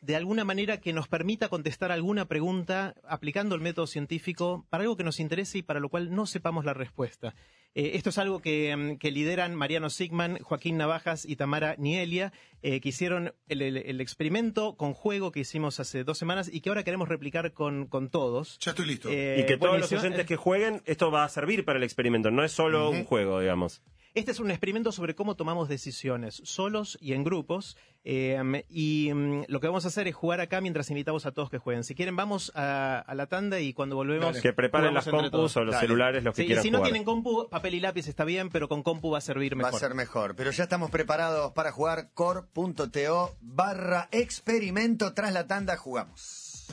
[0.00, 4.96] de alguna manera que nos permita contestar alguna pregunta aplicando el método científico para algo
[4.96, 7.34] que nos interese y para lo cual no sepamos la respuesta.
[7.74, 12.32] Eh, esto es algo que, mm, que lideran Mariano Sigman, Joaquín Navajas y Tamara Nielia,
[12.62, 16.60] eh, que hicieron el, el- el experimento con juego que hicimos hace dos semanas y
[16.60, 18.56] que ahora queremos replicar con, con todos.
[18.60, 19.08] Ya estoy listo.
[19.10, 22.30] Eh, y que todos los oyentes que jueguen, esto va a servir para el experimento,
[22.30, 23.82] no es solo un juego, digamos.
[24.18, 27.76] Este es un experimento sobre cómo tomamos decisiones, solos y en grupos.
[28.04, 31.50] eh, y mm, lo que vamos a hacer es jugar acá mientras invitamos a todos
[31.50, 31.84] que jueguen.
[31.84, 34.40] Si quieren, vamos a, a la tanda y cuando volvemos.
[34.40, 35.56] Que preparen las compus todos.
[35.56, 35.86] o los Dale.
[35.86, 36.90] celulares, los que Sí, y quieran si no jugar.
[36.90, 39.74] tienen compu, papel y lápiz está bien, pero con compu va a servir Va mejor.
[39.74, 40.34] a ser mejor.
[40.34, 45.14] Pero ya estamos preparados para jugar core.to barra experimento.
[45.14, 46.66] Tras la tanda jugamos.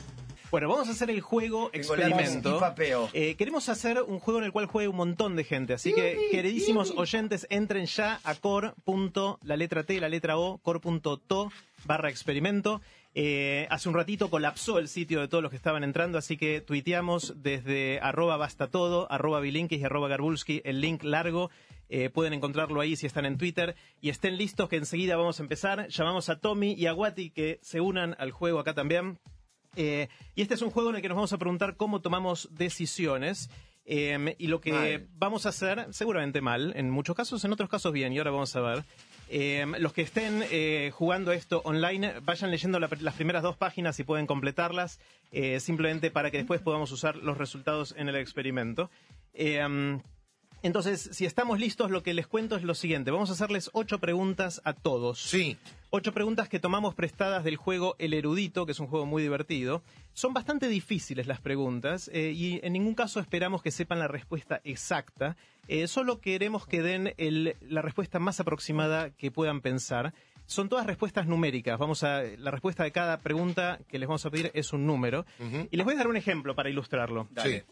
[0.56, 2.58] Bueno, vamos a hacer el juego experimento.
[3.12, 6.16] Eh, queremos hacer un juego en el cual juegue un montón de gente, así que
[6.30, 8.72] queridísimos oyentes, entren ya a core.
[9.42, 11.52] la letra T, la letra O, core.to
[11.84, 12.80] barra experimento.
[13.14, 16.62] Eh, hace un ratito colapsó el sitio de todos los que estaban entrando, así que
[16.62, 21.50] tuiteamos desde arroba basta todo, arroba bilinkis y arroba garbulski el link largo.
[21.90, 23.76] Eh, pueden encontrarlo ahí si están en Twitter.
[24.00, 25.88] Y estén listos que enseguida vamos a empezar.
[25.88, 29.18] Llamamos a Tommy y a Wati que se unan al juego acá también.
[29.76, 32.48] Eh, y este es un juego en el que nos vamos a preguntar cómo tomamos
[32.52, 33.48] decisiones.
[33.88, 35.06] eh, y lo que Mal.
[35.16, 38.56] vamos a hacer, seguramente mal, en muchos casos, en otros casos bien, y ahora vamos
[38.56, 38.82] a ver.
[39.28, 44.00] Eh, los que estén eh, jugando esto online, vayan leyendo la- las primeras dos páginas
[44.00, 44.98] y pueden completarlas,
[45.30, 48.90] eh, simplemente para que después podamos usar los resultados en el experimento.
[49.34, 50.00] Eh,
[50.62, 53.12] entonces, si estamos listos, lo que les cuento es lo siguiente.
[53.12, 55.20] Vamos a hacerles ocho preguntas a todos.
[55.20, 55.56] Sí.
[55.90, 59.82] Ocho preguntas que tomamos prestadas del juego El Erudito, que es un juego muy divertido.
[60.12, 64.60] Son bastante difíciles las preguntas eh, y en ningún caso esperamos que sepan la respuesta
[64.64, 65.36] exacta.
[65.68, 70.12] Eh, solo queremos que den el- la respuesta más aproximada que puedan pensar.
[70.44, 71.78] Son todas respuestas numéricas.
[71.78, 75.24] Vamos a la respuesta de cada pregunta que les vamos a pedir es un número.
[75.70, 77.28] Y les voy a dar un ejemplo para ilustrarlo.
[77.42, 77.62] Sí.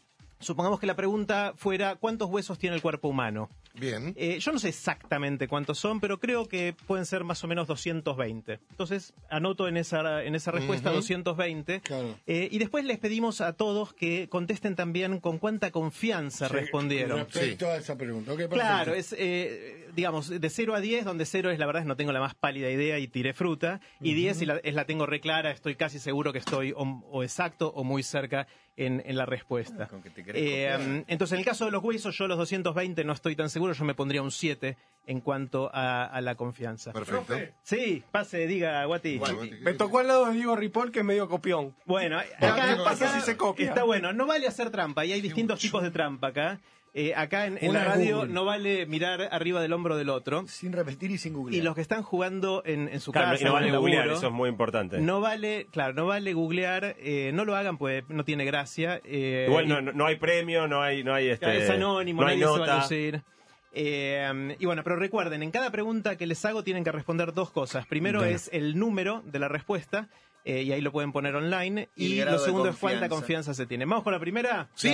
[0.44, 3.48] Supongamos que la pregunta fuera ¿cuántos huesos tiene el cuerpo humano?
[3.74, 4.12] Bien.
[4.16, 7.66] Eh, yo no sé exactamente cuántos son, pero creo que pueden ser más o menos
[7.66, 8.60] 220.
[8.70, 11.80] Entonces, anoto en esa, en esa respuesta 220.
[11.80, 12.16] Claro.
[12.26, 17.20] Eh, y después les pedimos a todos que contesten también con cuánta confianza respondieron.
[17.20, 18.32] Respecto a esa pregunta.
[18.48, 21.96] Claro, es, eh, digamos, de 0 a 10, donde 0 es la verdad, es no
[21.96, 25.06] tengo la más pálida idea y tiré fruta, y 10 si la, es la tengo
[25.06, 28.46] reclara, estoy casi seguro que estoy o, o exacto o muy cerca
[28.76, 29.86] en, en la respuesta.
[29.86, 33.04] Con que te querés Eh, entonces, en el caso de los huesos, yo los 220
[33.04, 36.92] no estoy tan seguro, yo me pondría un 7 en cuanto a, a la confianza.
[36.92, 37.34] Perfecto.
[37.62, 39.18] Sí, pase, diga, Guati.
[39.18, 41.74] Bueno, Me tocó al lado de Diego Ripoll, que es medio copión.
[41.84, 43.66] Bueno, Bueno, acá, ¿qué pasa acá si se copia?
[43.68, 46.60] Está bueno, no vale hacer trampa y hay distintos tipos de trampa acá.
[46.96, 48.32] Eh, acá en, en la Una radio Google.
[48.32, 50.46] no vale mirar arriba del hombro del otro.
[50.46, 51.60] Sin repetir y sin googlear.
[51.60, 54.28] Y los que están jugando en, en su Claro, casa, y no vale googlear, eso
[54.28, 55.00] es muy importante.
[55.00, 59.00] no vale, claro, no vale googlear, eh, no lo hagan pues no tiene gracia.
[59.04, 62.28] eh, Igual y- no, no- hay premio, no hay, no hay este, es anónimo, no
[62.28, 62.82] hay nadie se va a nota.
[62.82, 63.22] lucir.
[63.76, 67.50] Eh, y bueno, pero recuerden, en cada pregunta que les hago tienen que responder dos
[67.50, 67.86] cosas.
[67.86, 70.08] Primero es el número de la respuesta,
[70.44, 71.88] eh, y ahí lo pueden poner online.
[71.96, 73.54] Y lo segundo es cuánta confianza.
[73.54, 73.84] se tiene.
[73.86, 74.68] ¿Vamos con la primera?
[74.74, 74.92] Sí.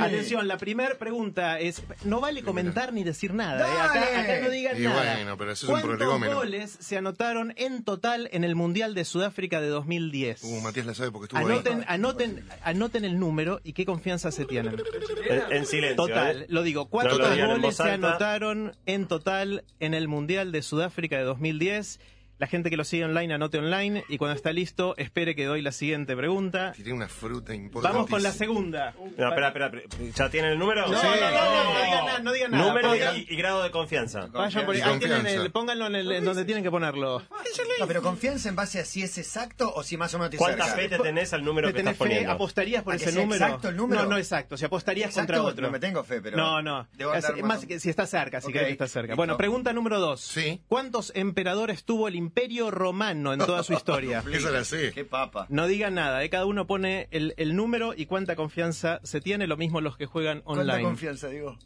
[0.00, 3.66] Atención, la primera pregunta es, no vale comentar ni decir nada.
[3.68, 4.16] eh.
[4.16, 5.14] Acá, no digan Y nada.
[5.16, 9.04] bueno, pero eso es un ¿Cuántos goles se anotaron en total en el Mundial de
[9.04, 10.42] Sudáfrica de 2010?
[10.44, 11.84] Uh, Matías la sabe porque estuvo Anoten, ahí.
[11.88, 14.76] anoten, anoten el número y qué confianza se tienen.
[15.28, 15.96] En, en silencio.
[15.96, 16.46] Total, ¿eh?
[16.48, 21.16] lo digo, ¿cuántos No lo goles se anotaron en total en el Mundial de Sudáfrica
[21.18, 22.00] de 2010?
[22.38, 25.62] La gente que lo sigue online anote online y cuando está listo espere que doy
[25.62, 26.72] la siguiente pregunta.
[26.76, 27.94] Tiré una fruta importante.
[27.96, 28.94] Vamos con la segunda.
[29.16, 29.72] No, espera, espera.
[30.14, 30.82] ¿Ya tienen el número?
[30.86, 32.66] No, no, no, no, no digan nada, no digan nada.
[32.68, 34.26] Número Pongan- y, y grado de confianza.
[34.26, 35.42] Vayan por ahí, Y ahí tienen confianza.
[35.46, 37.22] el, pónganlo en, el, en donde tienen que ponerlo.
[37.80, 40.36] No, pero confianza en base a si es exacto o si más o menos te
[40.36, 42.10] ¿Cuánta fe te tenés al número ¿Te que tenés estás fe?
[42.12, 42.32] poniendo?
[42.32, 43.42] ¿Apostarías por ¿A que ese número?
[43.44, 44.02] exacto el número?
[44.02, 44.58] No, no exacto.
[44.58, 45.66] Si apostarías Exacto, contra otro.
[45.66, 46.86] no me tengo fe, pero No, no.
[46.98, 49.14] debo Es- andar más más- que si está cerca, si Ok, crees que está cerca.
[49.14, 50.20] Bueno, pregunta número dos.
[50.20, 50.60] Sí.
[50.68, 54.22] ¿Cuántos emperadores tuvo el Imperio Romano en toda su historia?
[54.32, 54.92] Esa la sé.
[54.92, 55.46] Qué papa.
[55.48, 56.30] No digan nada, ¿eh?
[56.30, 60.06] cada uno pone el, el número y cuánta confianza se tiene, lo mismo los que
[60.06, 60.82] juegan ¿Cuánta online.
[60.82, 61.56] confianza, digo?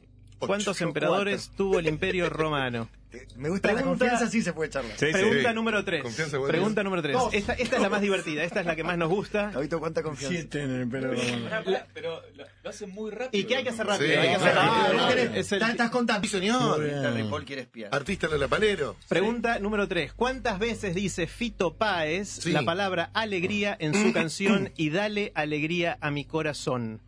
[0.47, 2.89] ¿Cuántos emperadores tuvo el Imperio Romano?
[3.37, 4.93] Me gusta la Pregunta- confianza, sí se puede charlar.
[4.97, 5.13] Sí, sí.
[5.13, 6.03] Pregunta número 3.
[6.03, 6.53] Confianza, bueno.
[6.53, 7.17] Pregunta número 3.
[7.33, 9.51] Esta, esta es la más divertida, esta es la que más nos gusta.
[9.51, 10.37] Gabito, ¿cuánta confianza?
[10.39, 11.85] Siete en el romano.
[11.93, 13.41] Pero lo, lo hacen muy rápido.
[13.43, 14.11] ¿Y qué hay que hacer rápido?
[14.11, 14.93] Sí, hay que hacer rápido.
[14.95, 15.09] no ¿no?
[15.13, 16.29] querés- Es el- estás, contando.
[16.29, 16.81] Sí, señor.
[17.15, 17.93] Ripoll quiere espiar.
[17.95, 18.95] Artista Palero.
[19.09, 20.13] Pregunta número 3.
[20.13, 22.53] ¿Cuántas veces dice Fito Páez Sí.
[22.53, 27.01] la palabra alegría en su canción y dale alegría a mi corazón?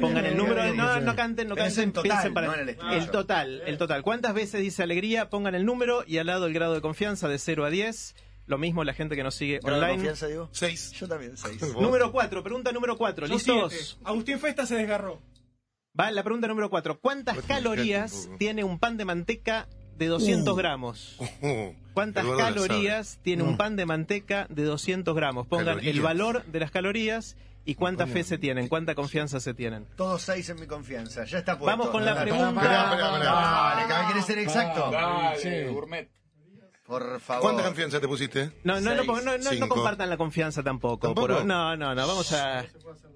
[0.00, 2.68] Pongan el número, de- no, no canten, no canten, en total, piensen para no en
[2.68, 4.02] el el total, el total.
[4.02, 5.28] ¿Cuántas veces dice alegría?
[5.30, 8.14] Pongan el número y al lado el grado de confianza de 0 a 10.
[8.46, 9.96] Lo mismo la gente que nos sigue ¿Grado de online.
[9.98, 10.48] confianza, digo?
[10.52, 10.90] Seis.
[10.92, 11.60] Yo también, seis.
[11.80, 13.26] Número 4, pregunta número 4.
[13.28, 13.72] Yo ¿Listos?
[13.72, 14.00] siete.
[14.04, 15.20] Agustín Festa se desgarró.
[15.98, 16.98] Va la pregunta número 4.
[17.00, 21.16] ¿Cuántas calorías tiene un pan de manteca de 200 gramos?
[21.20, 25.46] Uh, ¿Cuántas Eduardo la calorías tiene un pan de manteca de 200 gramos?
[25.46, 25.94] Pongan Calorías.
[25.94, 29.86] el valor de las calorías y cuánta fe se tienen, cuánta confianza se tienen.
[29.96, 31.24] Todos seis en mi confianza.
[31.24, 31.66] Ya está puesto.
[31.66, 32.54] Vamos con la pregunta.
[32.54, 33.24] Pará, pará, pará.
[33.24, 34.90] Dale, cada quiere ser exacto.
[34.90, 36.10] Dale, gourmet.
[36.86, 37.42] Por favor.
[37.42, 38.50] ¿Cuánta confianza te pusiste?
[38.64, 39.68] No, no, no, no, no, no cinco.
[39.68, 41.14] compartan la confianza tampoco.
[41.14, 42.64] No, no, no, vamos a...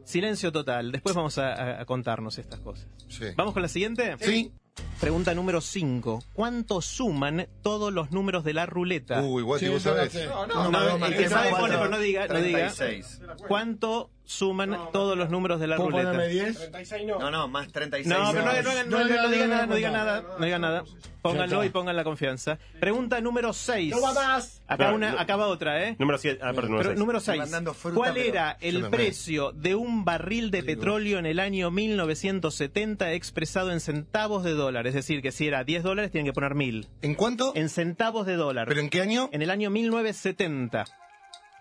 [0.04, 2.86] Silencio total, después vamos a, contarnos estas cosas.
[3.08, 3.26] Sí.
[3.36, 4.16] ¿Vamos con la siguiente?
[4.20, 4.52] ¿Sí?
[5.00, 6.22] Pregunta número 5.
[6.32, 9.20] ¿Cuánto suman todos los números de la ruleta?
[9.20, 10.14] Uy, Sí, vos sabés.
[10.26, 12.40] No, no, No, Número el dos, que Martín, sabe cuatro, pone, pero no diga, no
[12.40, 12.72] diga.
[12.72, 13.20] 36.
[13.48, 16.10] ¿Cuánto suman todos los números de la ¿Puedo ruleta?
[16.12, 16.56] ponerme 10?
[16.58, 17.18] 36 no.
[17.18, 18.06] No, no, más 36.
[18.06, 19.74] No, pero no, no, no, No, no, no, no no, digan no, nada, no, no
[19.76, 20.84] digan no, nada, no digan nada.
[21.22, 22.56] Pónganlo y pongan la confianza.
[22.78, 23.90] Pregunta número 6.
[23.92, 24.62] No va más.
[24.68, 25.18] Acá, No, una, no.
[25.18, 25.96] acaba otra, ¿eh?
[25.98, 26.38] Número 7.
[26.40, 27.40] Ah, perdón, número número Estoy 6.
[27.40, 33.12] mandando fruta, ¿Cuál era el precio de un barril de petróleo en el año 1970
[33.12, 34.86] expresado en centavos de dólar?
[34.86, 36.86] Es decir, que si era 10 dólares, tienen que poner 1000.
[37.02, 37.52] ¿En cuánto?
[37.56, 38.68] En centavos de dólar.
[38.68, 39.28] ¿Pero en qué año?
[39.32, 40.84] En el año 1970.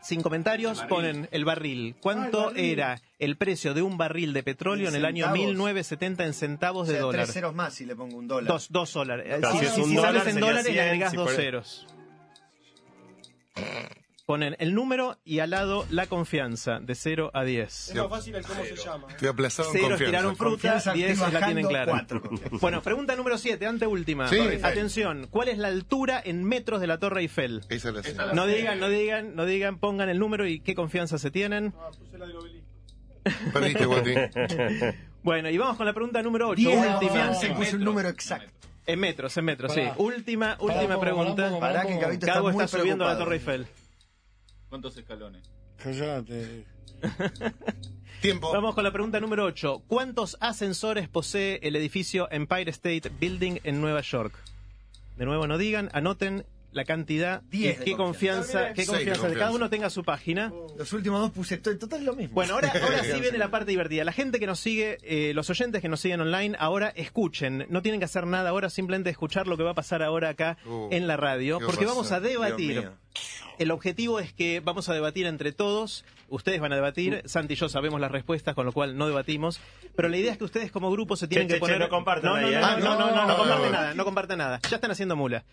[0.05, 1.95] Sin comentarios ponen el barril.
[1.99, 2.69] ¿Cuánto Ah, el barril.
[2.71, 5.39] era el precio de un barril de petróleo en, el año centavos.
[5.47, 7.23] 1970 en centavos O de sea, dólar?
[7.23, 8.47] tres ceros más si le pongo un dólar.
[8.47, 9.39] Dos, dos dólares.
[9.39, 11.87] Claro, si si si- dólar, sales en dólares, le 100, agregás si dos fuera- ceros.
[14.25, 17.89] Ponen el número y al lado la confianza, de 0 a 10.
[17.89, 19.07] Es más fácil el cómo se llama.
[19.09, 20.05] Estoy aplazado en Cero confianza.
[20.11, 21.91] tiraron fruta, Confianza, 10 estoy la tienen clara.
[21.91, 22.21] cuatro.
[22.59, 24.27] Bueno, pregunta número 7, anteúltima.
[24.27, 24.39] Sí.
[24.63, 27.61] Atención, ¿cuál es la altura en metros de la Torre Eiffel?
[27.69, 28.15] Esa es la sé.
[28.33, 31.75] No digan, no digan, no digan, pongan el número y qué confianza se tienen.
[31.77, 32.65] Ah, puse la del obelisco.
[33.53, 34.95] Perdiste.
[35.25, 36.99] Bueno, y vamos con la pregunta número 8, 10 de última.
[36.99, 38.51] confianza y puse un número exacto.
[38.85, 39.81] En metros, en metros, sí.
[39.97, 41.49] Última, última pregunta.
[41.87, 41.97] que.
[41.97, 43.17] Gabito Cabo está está subiendo a la.
[43.19, 43.67] Torre Eiffel.
[44.69, 45.49] ¿Cuántos escalones?
[45.77, 46.65] Cállate.
[48.21, 48.51] Tiempo.
[48.51, 49.83] Vamos con la pregunta número 8.
[49.87, 54.33] ¿Cuántos ascensores posee el edificio Empire State Building en Nueva York?
[55.17, 56.45] De nuevo, no digan, anoten
[56.75, 58.73] la cantidad y Diez de qué confianza, confianza.
[58.73, 60.51] qué confianza de cada uno tenga su página.
[60.77, 62.35] Los últimos dos puse to- total lo mismo.
[62.35, 64.03] Bueno, ahora, ahora sí viene la parte divertida.
[64.03, 67.65] La gente que nos sigue, eh, los oyentes que nos siguen online, ahora escuchen.
[67.69, 70.57] No tienen que hacer nada ahora, simplemente escuchar lo que va a pasar ahora acá
[70.65, 71.59] Uh, en la radio.
[71.65, 72.89] Porque vamos a debatir.
[73.57, 76.03] El objetivo es que vamos a debatir entre todos.
[76.27, 77.21] Ustedes van a debatir.
[77.23, 77.29] Uh.
[77.29, 79.61] Santi y yo sabemos las respuestas, con lo cual no debatimos.
[79.95, 81.77] Pero la idea es que ustedes como grupo se tienen Che, que che, poner.
[81.77, 82.51] che, no no, ¿eh?
[82.59, 83.71] no, no, no, no, No, comparten no, no.
[83.71, 84.59] nada, no comparten nada.
[84.69, 85.45] Ya están haciendo mula.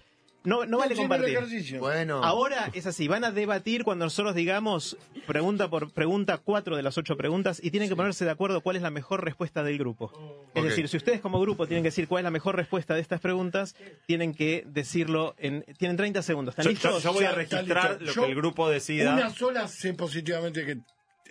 [0.45, 1.39] No, no vale compartir.
[1.79, 2.23] Bueno.
[2.25, 6.99] Ahora es así, van a debatir cuando nosotros digamos pregunta por pregunta cuatro de las
[6.99, 10.11] ocho preguntas y tienen que ponerse de acuerdo cuál es la mejor respuesta del grupo.
[10.55, 10.69] Es Ok.
[10.71, 13.21] decir, si ustedes como grupo tienen que decir cuál es la mejor respuesta de estas
[13.21, 13.77] preguntas,
[14.07, 15.65] tienen que decirlo en...
[15.79, 16.53] Tienen 30 segundos.
[16.59, 17.03] ¿Están Yo, yo- listos?
[17.05, 18.05] yo voy a registrar está listo.
[18.05, 19.15] lo Yo- que el grupo decida.
[19.15, 20.79] Una sola sé positivamente que.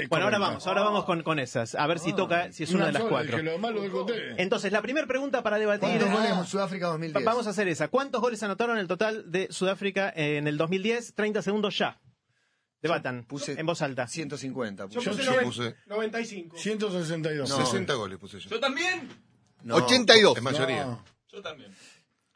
[0.10, 1.76] Bueno, ahora vamos, ahora vamos con, con esas.
[1.76, 3.38] A ver si toca, si es una, de las sola, cuatro.
[3.38, 4.08] dije, lo.
[4.38, 5.88] Entonces, la primera pregunta para debatir...
[5.90, 7.26] ¿Cuántos Ah, goles en Sudáfrica 2010?
[7.26, 7.88] Vamos a hacer esa.
[7.88, 11.14] ¿Cuántos goles anotaron el total de Sudáfrica en el 2010?
[11.16, 12.00] 30 segundos ya.
[12.82, 14.08] Debatan Puse en voz alta.
[14.08, 14.88] 150.
[14.90, 15.10] Yo puse.
[15.12, 16.58] puse, yo puse- 95.
[16.58, 17.50] 162.
[17.50, 17.56] No.
[17.66, 18.50] 60 goles puse yo.
[18.50, 19.08] ¿Yo también?
[19.62, 19.76] No.
[19.76, 20.38] 82.
[20.38, 20.86] Es mayoría.
[20.86, 21.04] No.
[21.32, 21.72] Yo también.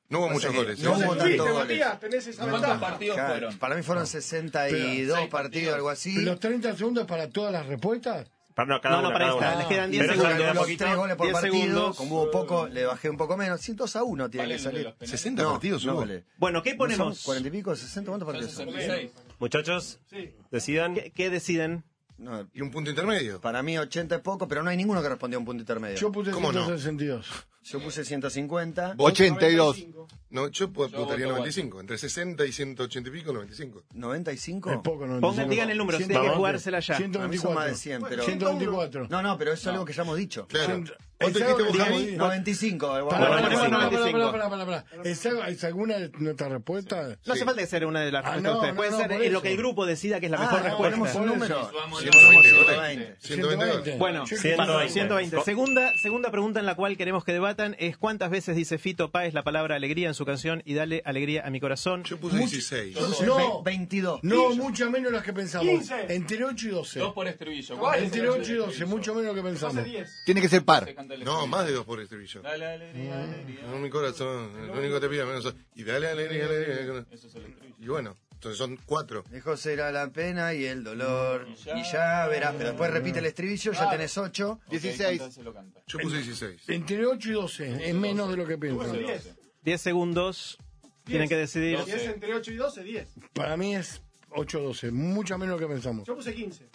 [0.10, 0.80] No hubo muchos goles.
[0.80, 1.06] no ¿eh?
[1.06, 1.56] hubo tantos goles.
[1.80, 3.58] Matías, tenés esa ¿Cuántos partidos Claro, fueron?
[3.58, 5.74] para mí fueron 62 Seis partidos, partidos.
[5.76, 6.22] algo así.
[6.22, 8.28] ¿Los 30 segundos para todas las respuestas?
[8.54, 9.50] Para, no, cada No, no, uno, para cada esta.
[9.52, 9.60] uno.
[9.60, 10.56] Les quedan 10 Pero Pero eso segundos.
[10.56, 10.86] los poquito.
[10.86, 11.98] tres goles por 10 partido, segundos.
[11.98, 13.62] como hubo poco, le bajé un poco menos.
[13.76, 14.84] 2 a 1 tiene ¿Cuál que salir.
[14.84, 15.10] los penales?
[15.10, 16.00] 60 No, partidos no hubo.
[16.02, 16.24] vale.
[16.38, 17.18] Bueno, ¿qué ¿No ponemos?
[17.18, 17.72] son 40 y pico?
[17.76, 18.06] ¿60?
[18.06, 18.66] ¿Cuántos partidos son?
[18.68, 19.12] 66.
[19.40, 20.34] Muchachos, Sí.
[20.52, 20.94] decidan.
[20.94, 21.84] ¿Qué, qué deciden?
[22.18, 23.42] No, Y un punto intermedio.
[23.42, 25.98] para mí 80 es poco, pero no hay ninguno que respondió a un punto intermedio.
[25.98, 26.66] Yo puse ¿Cómo no?
[26.66, 27.28] 162.
[27.64, 28.94] Yo puse 150.
[28.98, 29.78] 82.
[29.78, 30.08] 95.
[30.30, 31.80] No, yo votaría voto 95.
[31.82, 33.80] Entre 60 y 180 y pico, 95.
[33.90, 34.82] Es ¿95?
[34.84, 36.98] poco, no Pongan, digan el número, tienen que jugársela ya.
[37.12, 38.24] Para mí son más de 100, pero...
[38.24, 39.08] 124.
[39.10, 40.48] No, no, pero eso es algo que ya hemos dicho.
[40.48, 40.84] Claro.
[41.18, 42.16] ¿Cuánto Esa- dijiste vos, digan- Javi?
[42.18, 42.88] 95.
[42.88, 44.32] Pará, bueno, pará, ponemos pará, pará, 95.
[44.32, 45.04] pará, pará, pará, pará.
[45.10, 47.18] ¿Es, algo- ¿Es alguna de nuestras respuestas?
[47.26, 49.52] No hace falta que sea una de las Ah, respuestas Puede no, ser lo que
[49.52, 50.98] el grupo decida que es la Ah, mejor no, respuesta.
[50.98, 51.60] ponemos un número.
[51.62, 51.72] eso.
[51.74, 53.04] Vamos, 120 120.
[53.06, 53.18] goles.
[53.22, 54.94] 120 Bueno, Yo- 120.
[54.94, 55.42] 120.
[55.44, 59.34] Segunda, segunda pregunta en la cual queremos que debatan es cuántas veces dice Fito Páez
[59.34, 62.04] la palabra alegría en su canción y dale alegría a mi corazón.
[62.04, 62.94] Yo puse 16.
[62.96, 63.38] Yo puse No.
[63.38, 64.20] ve- 22.
[64.24, 65.68] No, mucho menos las que pensamos.
[65.70, 66.14] 15.
[66.14, 67.00] Entre 8 y 12.
[67.00, 67.94] Dos por estribillo.
[67.96, 69.84] Entre 8 y 12, mucho menos lo que pensamos.
[69.84, 70.10] 10.
[70.26, 70.86] Tiene que ser par.
[71.24, 72.42] No, más de dos por estribillo.
[72.42, 73.62] Dale alegría, alegría.
[73.68, 75.54] No, mi corazón, lo único que te pido menos.
[75.76, 77.06] Y dale alegría, alegría.
[77.12, 77.76] Eso es el estribillo.
[77.80, 79.24] Y bueno, entonces son cuatro.
[79.32, 81.48] Lejos será la pena y el dolor.
[81.50, 82.54] Y ya- Y ya verás.
[82.58, 84.52] Pero después repite el estribillo, ya tenés 8.
[84.66, 85.20] Ok, 16.
[85.20, 85.82] canta, se lo canta.
[85.88, 86.62] Yo puse 16.
[86.70, 88.92] Entre 8 y 12, es menos de lo que piensan.
[88.98, 89.36] 10.
[89.64, 90.58] 10 segundos.
[91.04, 91.80] Tienen que decidir.
[91.86, 93.08] Si es entre 8 y 12, 10.
[93.34, 96.08] Para mí es 8 o 12, mucho menos de lo que pensamos.
[96.08, 96.68] Yo puse 15.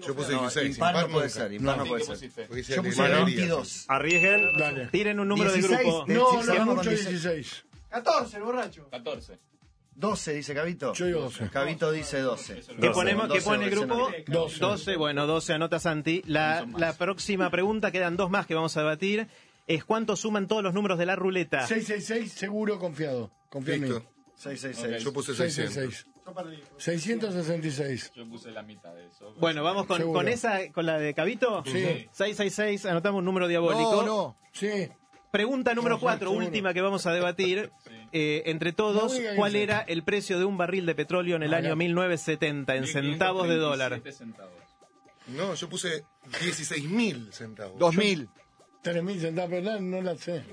[0.00, 0.74] Yo puse No, 16.
[0.74, 1.40] impar no impar puede nunca.
[1.40, 2.30] ser, impar no, ¿Qué puede ser.
[2.76, 3.24] Yo puse alegría.
[3.24, 3.84] 22.
[3.88, 4.52] Arriesguen.
[4.58, 4.86] Dale.
[4.88, 6.04] Tiren un número 16 de grupo.
[6.06, 7.22] de- No, no, sigamos mucho con 16.
[7.22, 7.64] 16.
[7.90, 8.88] 14, el borracho.
[8.90, 9.38] 14.
[9.96, 10.92] 12, dice Cabito.
[10.94, 11.48] Yo digo 12.
[11.50, 12.54] Cabito dice 12.
[12.54, 12.90] ¿Qué, 12.
[12.90, 14.10] ponemos, ¿Qué 12, pone el grupo?
[14.26, 14.58] 12.
[14.58, 16.22] 12, bueno, 12 anota Santi.
[16.26, 19.28] La, la próxima pregunta, quedan dos más que vamos a debatir,
[19.68, 21.66] es cuánto suman todos los números de la ruleta.
[21.68, 23.30] 666, seguro confiado.
[23.48, 23.88] Confía en mí.
[23.88, 24.04] Listo.
[24.36, 25.04] 666.
[25.04, 25.74] Yo puse 600.
[25.74, 26.13] 666.
[26.26, 26.62] Yo perdí.
[26.78, 28.12] 666.
[28.14, 29.34] Yo puse la mitad de eso.
[29.38, 30.20] Bueno, vamos con, Seguro.
[30.20, 31.62] con esa, con la de Cabito.
[31.66, 32.08] Sí.
[32.12, 33.96] 666, anotamos un número diabólico.
[33.96, 34.36] No, no.
[34.52, 34.88] Sí.
[35.30, 36.46] Pregunta número No, 4, seguro.
[36.46, 37.70] última que vamos a debatir.
[38.16, 41.52] Eh, entre todos, No ¿cuál era el precio de un barril de petróleo en el
[41.52, 41.74] Ah, año ya.
[41.74, 44.00] 1970 en centavos de dólar?
[44.00, 44.62] 537 centavos.
[45.26, 46.04] No, yo puse
[46.40, 47.76] 16 mil centavos.
[47.76, 48.28] 2000.
[48.84, 50.44] 3.000 centavos, pero no, la sé.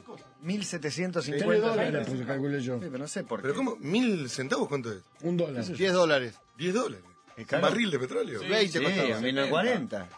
[0.41, 2.07] 1750 3 dólares, dólares.
[2.09, 2.75] pues calculé yo.
[2.79, 3.43] Sí, pero no sé por qué.
[3.43, 3.75] ¿Pero cómo?
[3.79, 4.99] ¿Mil centavos cuánto es?
[5.21, 5.63] Un dólar.
[5.65, 6.39] 10 dólares.
[6.57, 7.03] 10 dólares.
[7.37, 8.39] Es ¿Un barril de petróleo?
[8.41, 9.17] 20 Sí, costaba.
[9.17, 10.09] a 1940.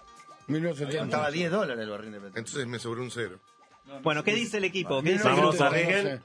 [0.47, 1.03] 1970.
[1.05, 2.39] Estaba 10 dólares el barril de petróleo.
[2.39, 3.39] Entonces me sobró un cero.
[4.01, 5.01] Bueno, ¿qué dice el equipo?
[5.01, 5.63] ¿Qué dice el Vamos, grupo?
[5.65, 6.23] arriesguen.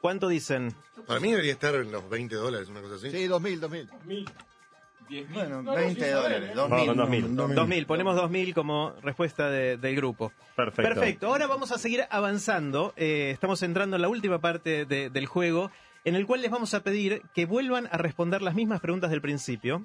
[0.00, 0.74] ¿Cuánto dicen?
[1.06, 3.10] Para mí debería estar en los 20 dólares, una cosa así.
[3.10, 3.90] Sí, 2000, 2000.
[5.08, 5.34] 10 mil.
[5.38, 6.38] Bueno, no, 20 sí, dólares.
[6.54, 6.86] saben, 2000.
[6.86, 7.36] con 2000.
[7.54, 10.32] 2000, ponemos 2000 como respuesta de- del grupo.
[10.56, 10.82] Perfecto.
[10.94, 12.92] Perfecto, ahora vamos a seguir avanzando.
[12.96, 15.70] Eh, estamos entrando en la última parte de- del juego,
[16.04, 19.20] en el cual les vamos a pedir que vuelvan a responder las mismas preguntas del
[19.20, 19.84] principio.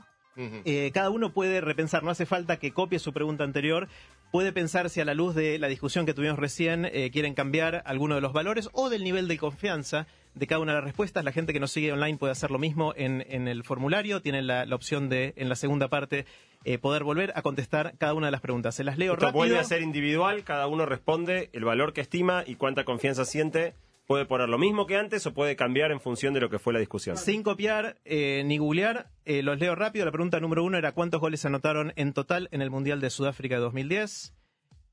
[0.66, 3.88] Eh, cada uno puede repensar, no hace falta que copie su pregunta anterior,
[4.32, 7.82] puede pensar si a la luz de la discusión que tuvimos recién eh, quieren cambiar
[7.88, 10.06] alguno de los valores o del nivel de confianza
[10.38, 11.24] de cada una de las respuestas.
[11.24, 14.48] La gente que nos sigue online puede hacer lo mismo en, en el formulario, tienen
[14.48, 16.26] la, la opción de en la segunda parte
[16.66, 18.76] eh, poder volver a contestar cada una de las preguntas.
[18.76, 19.38] Se las leo Esto rápido.
[19.40, 23.74] vuelve a ser individual, cada uno responde el valor que estima y cuánta confianza siente.
[24.06, 26.72] Puede poner lo mismo que antes o puede cambiar en función de lo que fue
[26.72, 27.18] la discusión.
[27.18, 30.06] Sin copiar eh, ni googlear, eh, los leo rápido.
[30.06, 33.10] La pregunta número uno era cuántos goles se anotaron en total en el Mundial de
[33.10, 34.34] Sudáfrica de 2010.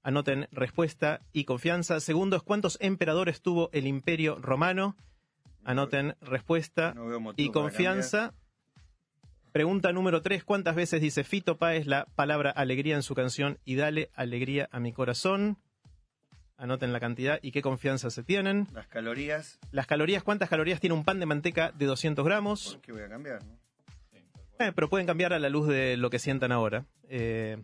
[0.02, 2.00] Anoten respuesta y confianza.
[2.00, 4.96] Segundo es cuántos emperadores tuvo el Imperio Romano.
[5.64, 8.34] Anoten respuesta No y confianza.
[9.52, 13.76] Pregunta número tres, ¿cuántas veces dice Fito Páez la palabra alegría en su canción y
[13.76, 15.58] dale alegría a mi corazón?
[16.56, 18.66] Anoten la cantidad y qué confianza se tienen.
[18.72, 22.74] Las calorías, Las calorías, ¿cuántas calorías tiene un pan de manteca de 200 gramos?
[22.74, 23.44] ¿por qué voy a cambiar?
[23.44, 23.58] no?
[24.58, 26.84] Eh, pero pueden cambiar a la luz de lo que sientan ahora.
[27.08, 27.58] Eh,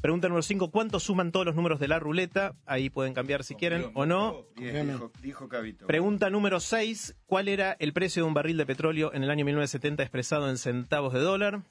[0.00, 2.54] pregunta número 5, ¿cuántos suman todos los números de la ruleta?
[2.66, 4.44] Ahí pueden cambiar si quieren o no.
[4.56, 5.86] Diez, dijo, dijo Cabito.
[5.86, 9.44] Pregunta número 6, ¿cuál era el precio de un barril de petróleo en el año
[9.44, 11.62] 1970 expresado en centavos de dólar?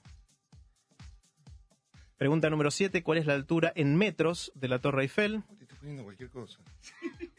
[2.18, 5.44] Pregunta número 7, ¿cuál es la altura en metros de la Torre Eiffel?
[5.58, 6.60] Te estoy poniendo cualquier cosa.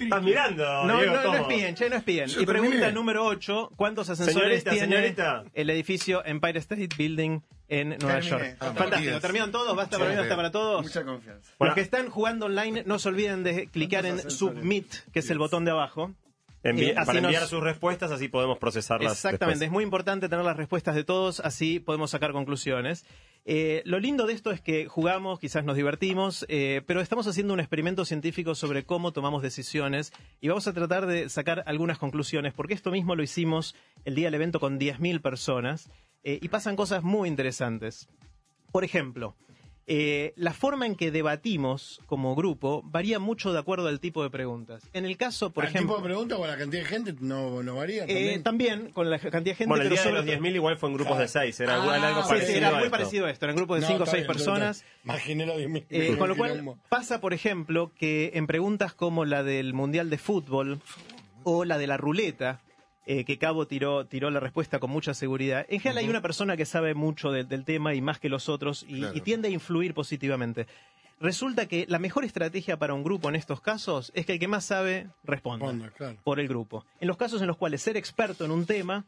[0.00, 0.84] ¿Estás mirando?
[0.86, 2.26] No, Diego, no, no espíen, che, no espíen.
[2.26, 2.92] Yo Y pregunta terminé.
[2.92, 5.44] número 8, ¿cuántos ascensores Señorita, tiene señorita.
[5.54, 8.28] el edificio Empire State Building en Nueva Terminé.
[8.30, 8.56] York?
[8.60, 9.20] Ah, Fantástico, Matías.
[9.22, 9.76] ¿terminaron todos?
[9.76, 10.82] ¿Basta para mí, basta para todos?
[10.82, 11.52] Mucha confianza.
[11.58, 14.30] Los que están jugando online, no se olviden de clicar en.
[14.30, 16.12] Submit, que es el botón de abajo.
[16.64, 19.12] Envi- Eh, para enviar nos- sus respuestas, así podemos procesarlas.
[19.12, 23.04] Exactamente, es muy importante tener las respuestas de todos, así podemos sacar conclusiones.
[23.44, 27.52] Eh, lo lindo de esto es que jugamos, quizás nos divertimos, eh, pero estamos haciendo
[27.52, 32.54] un experimento científico sobre cómo tomamos decisiones y vamos a tratar de sacar algunas conclusiones,
[32.54, 33.74] porque esto mismo lo hicimos
[34.04, 35.90] el día del evento con 10.000 personas
[36.22, 38.08] eh, y pasan cosas muy interesantes.
[38.70, 39.36] Por ejemplo,
[39.86, 44.30] eh, la forma en que debatimos como grupo varía mucho de acuerdo al tipo de
[44.30, 44.82] preguntas.
[44.92, 45.96] En el caso, por ¿Al ejemplo...
[45.96, 48.04] tipo de pregunta o a la cantidad de gente no, no varía?
[48.04, 48.42] Eh, También.
[48.42, 50.88] también con la cantidad de gente, Bueno, el pero día de los 10.000 igual fue
[50.90, 51.60] en grupos de 6.
[51.60, 52.52] Era Ah, algo sí, parecido.
[52.52, 52.90] sí, era a muy esto.
[52.90, 54.84] parecido a esto, eran grupos de No, 5 o está 6 bien, está personas.
[55.04, 55.84] Imaginé los 10.000.
[55.90, 60.18] Eh, con lo cual pasa, por ejemplo, que en preguntas como la del Mundial de
[60.18, 60.80] Fútbol
[61.44, 62.60] o la de la ruleta,
[63.06, 66.56] eh, que Cabo tiró, tiró la respuesta con mucha seguridad, en general hay una persona
[66.56, 69.16] que sabe mucho de- del tema y más que los otros y, Claro.
[69.16, 70.66] y tiende a influir positivamente.
[71.20, 74.48] Resulta que la mejor estrategia para un grupo en estos casos es que el que
[74.48, 76.16] más sabe responda claro.
[76.24, 76.84] por el grupo.
[77.00, 79.04] En los casos en los cuales ser experto en un tema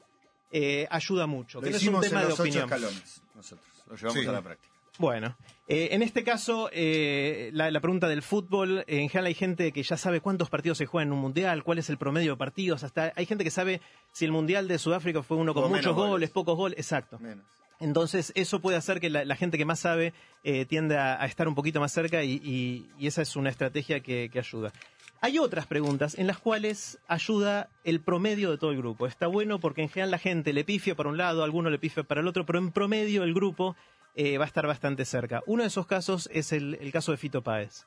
[0.52, 1.58] eh, ayuda mucho.
[1.60, 2.64] Lo que no es un tema en de ocho opinión.
[2.64, 3.66] escalones, nosotros.
[3.88, 4.28] Lo llevamos Sí.
[4.28, 4.73] a la práctica.
[4.98, 9.72] Bueno, eh, en este caso, eh, la, la pregunta del fútbol, en general hay gente
[9.72, 12.36] que ya sabe cuántos partidos se juegan en un mundial, cuál es el promedio de
[12.36, 13.80] partidos, hasta hay gente que sabe
[14.12, 16.30] si el mundial de Sudáfrica fue uno con O muchos goles, goles.
[16.30, 17.18] pocos goles, exacto.
[17.18, 17.44] Menos.
[17.80, 20.12] Entonces, eso puede hacer que la, la gente que más sabe
[20.44, 23.50] eh, tiende a, a estar un poquito más cerca y, y- y esa es una
[23.50, 24.72] estrategia que, que ayuda.
[25.20, 29.06] Hay otras preguntas en las cuales ayuda el promedio de todo el grupo.
[29.08, 32.04] Está bueno porque en general la gente le pifia para un lado, alguno le pifia
[32.04, 33.74] para el otro, pero en promedio el grupo
[34.14, 35.42] eh, va a estar bastante cerca.
[35.46, 37.84] Uno de esos casos es el, el caso de Fito Páez.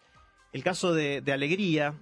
[0.53, 1.93] El caso de, de Alegría,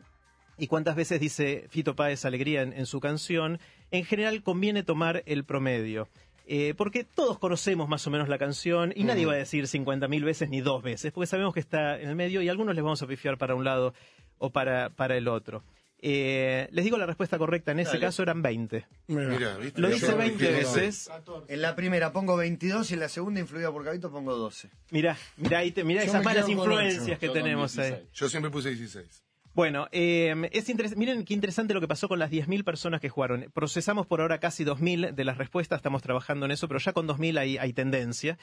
[0.57, 3.59] y cuántas veces dice Fito Páez Alegría en, en su canción,
[3.91, 6.07] en general conviene tomar el promedio.
[6.47, 10.23] eh, porque todos conocemos más o menos la canción y nadie va a decir 50.000
[10.23, 13.01] veces ni dos veces, porque sabemos que está en el medio y algunos les vamos
[13.01, 13.93] a pifiar para un lado
[14.38, 15.63] o para, para el otro.
[16.01, 18.01] Eh, les digo la respuesta correcta, en ese Dale.
[18.01, 18.85] caso eran 20.
[19.07, 19.27] Mira.
[19.29, 19.81] Mira, ¿viste?
[19.81, 21.07] Lo dice 20 prefiero- veces.
[21.07, 21.53] 14.
[21.53, 24.69] En la primera pongo 22 y en la segunda, influida por Cabito, pongo 12.
[24.91, 27.89] Mirá, mirá, ahí te- mirá esas malas influencias que Yo tenemos ahí.
[27.91, 28.11] 16.
[28.13, 29.23] Yo siempre puse 16.
[29.55, 33.07] Bueno, eh, es interes- miren qué interesante lo que pasó con las 10.000 personas que
[33.07, 33.49] jugaron.
[33.53, 37.07] Procesamos por ahora casi 2.000 de las respuestas, estamos trabajando en eso, pero ya con
[37.07, 38.37] 2.000 hay, hay tendencia.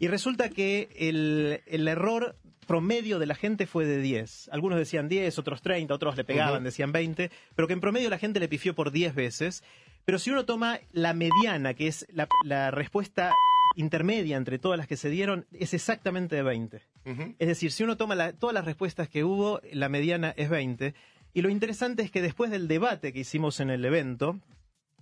[0.00, 2.34] Y resulta que el, el error
[2.66, 4.48] promedio de la gente fue de 10.
[4.52, 8.18] Algunos decían 10, otros 30, otros le pegaban, decían 20, pero que en promedio la
[8.18, 9.62] gente le pifió por 10 veces.
[10.04, 13.32] Pero si uno toma la mediana, que es la, la respuesta
[13.76, 16.80] intermedia entre todas las que se dieron, es exactamente de 20.
[17.06, 17.34] Ujú.
[17.38, 20.94] Es decir, si uno toma la- todas las respuestas que hubo, la mediana es 20.
[21.34, 24.38] Y lo interesante es que después del debate que hicimos en el evento,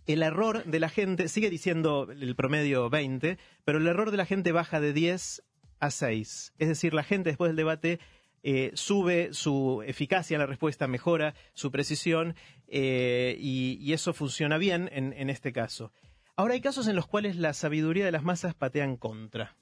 [0.09, 4.27] el error de la gente, sigue diciendo el promedio 20, pero el error de la
[4.27, 5.43] gente baja de 10
[5.79, 6.55] a 6.
[6.59, 8.01] Es decir, la gente después del debate
[8.43, 12.35] eh, sube su eficacia en la respuesta, mejora su precisión
[12.67, 15.93] eh, y, y eso funciona bien en, en este caso.
[16.37, 19.57] Ahora hay casos en los cuales la sabiduría de las masas patea en contra.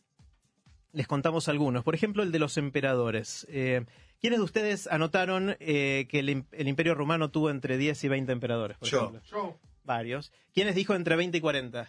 [0.93, 1.85] Les contamos algunos.
[1.85, 3.47] Por ejemplo, el de los emperadores.
[3.51, 3.85] Eh,
[4.21, 8.09] ¿Quiénes de ustedes anotaron eh, que el, im- el imperio romano tuvo entre 10 y
[8.09, 8.79] 20 emperadores?
[8.79, 8.99] por Yo.
[9.01, 9.21] ejemplo?
[9.25, 9.59] Yo.
[9.87, 10.33] Varios.
[10.53, 11.89] ¿Quiénes dijo entre 20 y 40?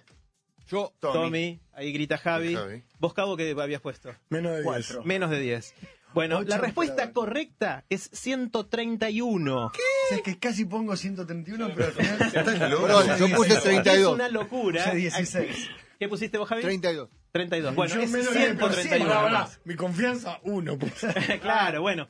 [0.69, 2.53] Yo, Tommy, ahí grita Javi.
[2.53, 2.83] Javi.
[2.99, 4.13] ¿Vos, Cabo, qué habías puesto?
[4.29, 4.65] Menos de 10.
[4.65, 5.03] Cuatro.
[5.03, 5.73] Menos de 10.
[6.13, 9.71] Bueno, Ocho la respuesta correcta es 131.
[10.11, 12.21] Es que casi pongo 131, pero al final.
[12.21, 13.17] Estás loco.
[13.17, 14.13] Yo puse Es 32.
[14.13, 14.83] una locura.
[14.85, 15.69] Puse 16.
[15.99, 16.61] ¿Qué pusiste vos, Javi?
[16.61, 17.09] 32.
[17.31, 17.75] 32.
[17.75, 18.57] Bueno, Yo es menos de 10%.
[18.57, 19.07] 131.
[19.07, 19.49] Pará, pará.
[19.65, 20.77] Mi confianza, uno.
[20.77, 20.93] pues.
[21.41, 22.07] claro, bueno.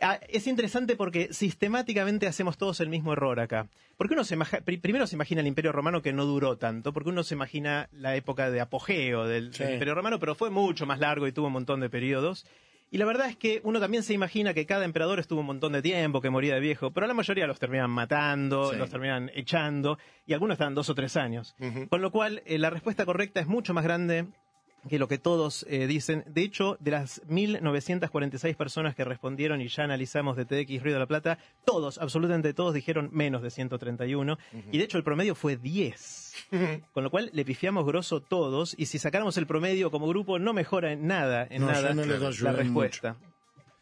[0.00, 3.68] Ah, Es interesante porque sistemáticamente hacemos todos el mismo error acá.
[3.96, 4.36] Porque uno se
[4.80, 8.16] primero se imagina el Imperio Romano que no duró tanto, porque uno se imagina la
[8.16, 9.62] época de apogeo del, Sí.
[9.64, 12.46] del Imperio Romano, pero fue mucho más largo y tuvo un montón de periodos.
[12.92, 15.72] Y la verdad es que uno también se imagina que cada emperador estuvo un montón
[15.74, 18.78] de tiempo, que moría de viejo, pero la mayoría los terminan matando, Sí.
[18.78, 19.96] los terminan echando,
[20.26, 21.54] y algunos estaban dos o tres años.
[21.88, 24.26] Con lo cual, eh, la respuesta correcta es mucho más grande
[24.88, 26.24] que lo que todos eh, dicen.
[26.26, 30.98] De hecho, de las 1.946 personas que respondieron y ya analizamos de TX Río de
[30.98, 34.38] la Plata, todos, absolutamente todos, dijeron menos de 131.
[34.72, 36.34] Y de hecho, el promedio fue 10.
[36.92, 38.74] Con lo cual, le pifiamos grosso todos.
[38.78, 42.04] Y si sacáramos el promedio como grupo, no mejora en nada, en No, nada no
[42.04, 43.16] la respuesta.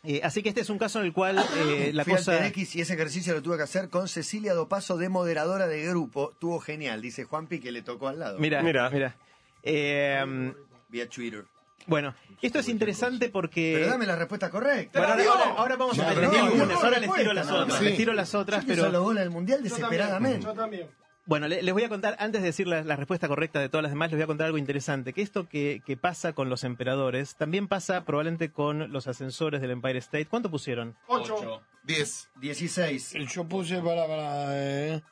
[0.05, 2.33] Eh, así que este es un caso en el cual eh, la Fui cosa...
[2.33, 5.85] al TNX y ese ejercicio lo tuve que hacer con Cecilia Dopaso de moderadora de
[5.87, 6.33] grupo.
[6.33, 8.39] Estuvo genial, dice Juanpi que le tocó al lado.
[8.39, 8.91] Mira, mira.
[8.91, 9.17] Mira.
[9.65, 10.55] Eh,
[10.89, 11.45] Vía Twitter.
[11.87, 13.75] bueno, esto es interesante porque...
[13.79, 14.99] Pero dame la respuesta correcta.
[14.99, 17.79] Bueno, ahora, ahora- ahora vamos a digo no, algunas, no, ahora les tiro las otras,
[17.79, 17.85] sí.
[17.85, 19.81] les tiro las otras, Yo pero goles del mundial Yo también.
[19.91, 20.47] desesperadamente.
[20.47, 20.89] Yo también.
[21.27, 23.83] bueno, le- les voy a contar, antes de decir la, la respuesta correcta de todas
[23.83, 26.65] las demás, les voy a contar algo interesante, que esto que, que pasa con los
[26.65, 30.27] emperadores, también pasa probablemente con los ascensores del Empire State.
[30.27, 30.97] ¿Cuánto pusieron?
[31.07, 31.63] Ocho.
[31.85, 32.29] 10.
[32.41, 33.15] 16.
[33.33, 35.03] Yo puse para, para eh,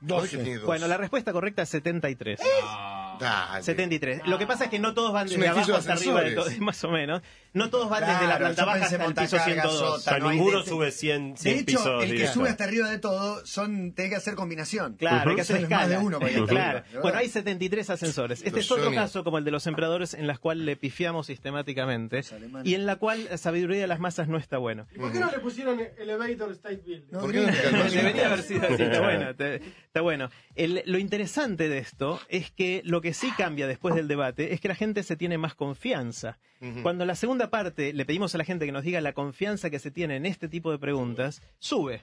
[0.00, 0.38] Joder, que 12.
[0.38, 0.66] tiene dos.
[0.66, 2.40] Bueno, la respuesta correcta es 73.
[2.64, 3.62] Ah, Dale.
[3.62, 4.26] 73.
[4.26, 6.50] Lo que pasa es que no todos van desde abajo hasta de arriba, de todo,
[6.60, 7.22] más o menos.
[7.56, 9.82] No todos van desde la planta baja hasta el piso montacargas, 102.
[9.82, 12.34] O sea, no hay ninguno de- sube 100, De 100 hecho, pisos el que directo.
[12.34, 14.94] sube hasta arriba de todo son tiene que hacer combinación.
[14.96, 16.82] Claro, hay que hacer más de uno para hasta Claro.
[17.02, 18.38] Bueno, hay 73 ascensores.
[18.40, 21.26] Este Los es otro caso como el de los emperadores en las cuales le pifiamos
[21.26, 22.20] sistemáticamente
[22.64, 24.86] y en la cual la sabiduría de las masas no está bueno.
[24.94, 27.06] ¿Y por qué no le pusieron Elevator State Building?
[27.92, 29.30] Debería haber sido así, está bueno.
[29.30, 30.30] Está bueno.
[30.54, 34.60] El- lo interesante de esto es que lo que sí cambia después del debate es
[34.60, 36.38] que la gente se tiene más confianza.
[36.82, 39.78] Cuando la segunda parte le pedimos a la gente que nos diga la confianza que
[39.78, 42.02] se tiene en este tipo de preguntas, sube.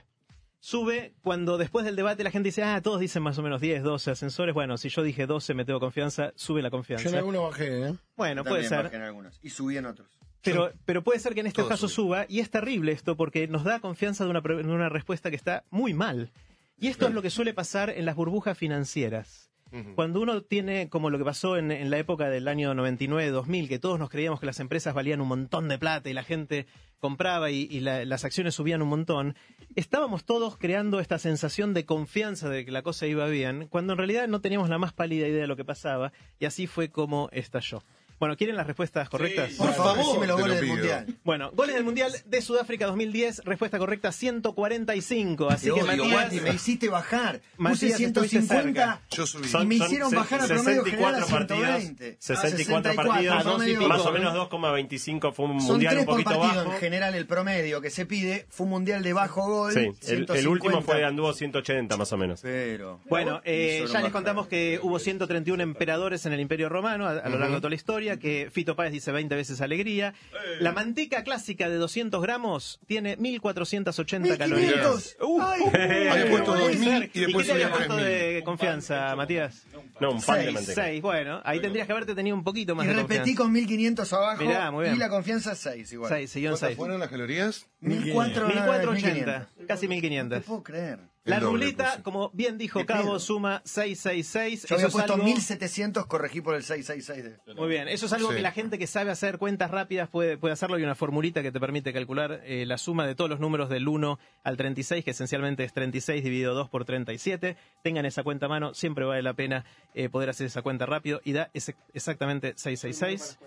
[0.60, 3.82] Sube cuando después del debate la gente dice, ah, todos dicen más o menos 10,
[3.82, 4.54] 12 ascensores.
[4.54, 7.08] Bueno, si yo dije 12 me tengo confianza, sube la Yo confianza.
[7.10, 7.94] en alguno bajé, ¿eh?
[8.16, 8.84] Bueno, puede ser.
[8.84, 9.38] bajé en algunos.
[9.42, 10.08] Y subí en otros.
[10.42, 13.46] Pero, pero puede ser que en este Todo caso suba y es terrible esto porque
[13.48, 16.30] nos da confianza de una, pre- de una respuesta que está muy mal.
[16.78, 19.50] Y esto es lo que suele pasar en las burbujas financieras.
[19.94, 23.98] Cuando uno tiene, como lo que pasó en, la época del año 99-2000, que todos
[23.98, 26.66] nos creíamos que las empresas valían un montón de plata y la gente
[27.00, 29.34] compraba y, y la- las acciones subían un montón,
[29.74, 33.98] estábamos todos creando esta sensación de confianza de que la cosa iba bien, cuando en
[33.98, 37.28] realidad no teníamos la más pálida idea de lo que pasaba y así fue como
[37.32, 37.82] estalló.
[38.18, 39.52] Bueno, ¿quieren las respuestas correctas?
[39.54, 41.06] Por Por favor, los goles lo del mundial.
[41.24, 45.50] Bueno, goles del Mundial de Sudáfrica 2010, respuesta correcta 145.
[45.50, 47.40] Así Te que odio, Matías, me hiciste bajar.
[47.40, 49.42] Puse Matías, estuviste 150 Yo subí.
[49.42, 52.16] y me Son- hicieron son bajar al se- promedio general a 64 partidas, 120.
[52.20, 53.78] 64 Ah, partidas, a dos y promedio.
[53.78, 53.88] pico.
[53.88, 56.72] más o menos 2,25 fue un Son mundial un poquito partido bajo.
[56.74, 58.46] en general el promedio que se pide.
[58.48, 59.72] Fue un mundial de bajo gol.
[59.72, 60.48] Sí, el, el 150.
[60.50, 62.40] último fue anduvo 180 más o menos.
[62.42, 63.00] Pero.
[63.08, 67.28] Bueno, eh, ya les contamos que hubo 131 emperadores en el Imperio Romano a, a
[67.28, 70.14] lo largo de toda la historia, que Fito Páez dice 20 veces alegría.
[70.60, 74.68] La manteca clásica de 200 gramos tiene 1480 calorías.
[74.74, 75.16] 1500.
[75.20, 75.68] Uh, Ay, uh,
[76.12, 77.10] Había puesto puede 2000 ser.
[77.12, 78.18] y ¿Y después qué te había puesto 3000.
[78.34, 79.62] de confianza, Matías?
[80.00, 80.82] No, un pan de manteca.
[80.84, 83.42] 6, bueno, ahí tendrías que haberte tenido un poquito más Y de repetí confianza.
[83.42, 84.44] con 1500 abajo.
[84.44, 84.96] Mirá, muy bien.
[84.96, 86.10] Y la confianza 6 igual.
[86.12, 86.76] 6, siguió en ¿Cuántas 6.
[86.78, 87.66] fueron las calorías?
[87.80, 90.42] 1480, casi No te 1500.
[90.44, 90.98] puedo creer.
[91.24, 92.02] La ruleta, puse.
[92.02, 94.66] como bien dijo ¿Qué Cabo, suma 666.
[94.68, 97.40] Yo había Eso es puesto algo- 1700, corregí por el 666.
[97.46, 97.54] De...
[97.54, 98.36] Muy bien, eso es algo Sí.
[98.36, 100.76] que la gente que sabe hacer cuentas rápidas puede, puede hacerlo.
[100.76, 103.88] Hay una formulita que te permite calcular eh, la suma de todos los números del
[103.88, 107.56] 1 al 36, que esencialmente es 36 dividido 2 por 37.
[107.82, 109.64] Tengan esa cuenta a mano, siempre vale la pena
[109.94, 113.38] eh, poder hacer esa cuenta rápido y da ese- exactamente 666.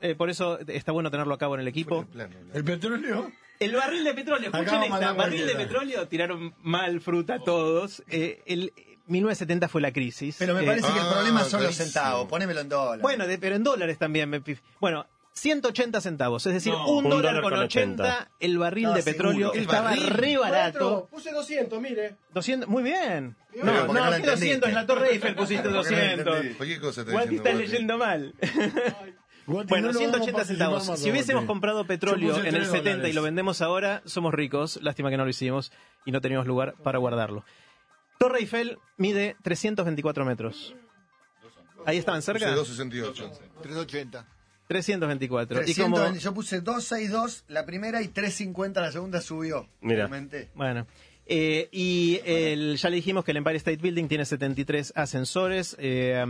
[0.00, 2.06] Eh, por eso está bueno tenerlo a cabo en el equipo.
[2.54, 3.30] El petróleo.
[3.60, 8.02] El barril de petróleo, escuchen esta, barril de petróleo, tiraron mal fruta todos.
[8.08, 8.72] Eh, el
[9.06, 10.36] 1970 fue la crisis.
[10.38, 12.26] Pero me Eh, parece que el Ah, problema son los centavos.
[12.26, 13.02] Ponémelo en dólares.
[13.02, 14.30] Bueno, de- pero en dólares también.
[14.30, 18.02] me pif- Bueno, 180 centavos, es decir, No, un, un dólar dólar con con 80,
[18.04, 18.30] 80.
[18.40, 20.06] el barril Ah, de petróleo El estaba barril.
[20.08, 21.08] re barato.
[21.10, 22.16] puse 200, mire.
[22.32, 23.36] 200, muy bien.
[23.56, 24.68] No, no, no la ¿qué 200?
[24.70, 26.34] En la Torre Eiffel pusiste Porque no la 200.
[26.36, 26.54] entendí.
[26.56, 28.34] Cualquier cosa te Guati está leyendo mal.
[28.40, 29.12] Guati,
[29.50, 30.88] Bueno, no lo vamos a 180 participar centavos.
[30.88, 34.78] más, Si hubiésemos comprado petróleo en el tres 70 y lo vendemos ahora, somos ricos.
[34.82, 35.72] Lástima que no lo hicimos
[36.04, 37.44] y no teníamos lugar para guardarlo.
[38.18, 40.74] Torre Eiffel mide 324 metros.
[41.86, 42.50] Ahí estaban cerca.
[42.50, 43.30] 268.
[43.62, 44.26] 380.
[44.68, 45.62] 324.
[45.62, 49.66] Y 300, como, Yo puse 262 la primera y 350 la segunda subió.
[49.80, 50.08] Mira.
[50.54, 50.86] Bueno.
[51.26, 55.74] eh, y el, ya le dijimos que el Empire State Building tiene 73 ascensores.
[55.78, 56.24] eh,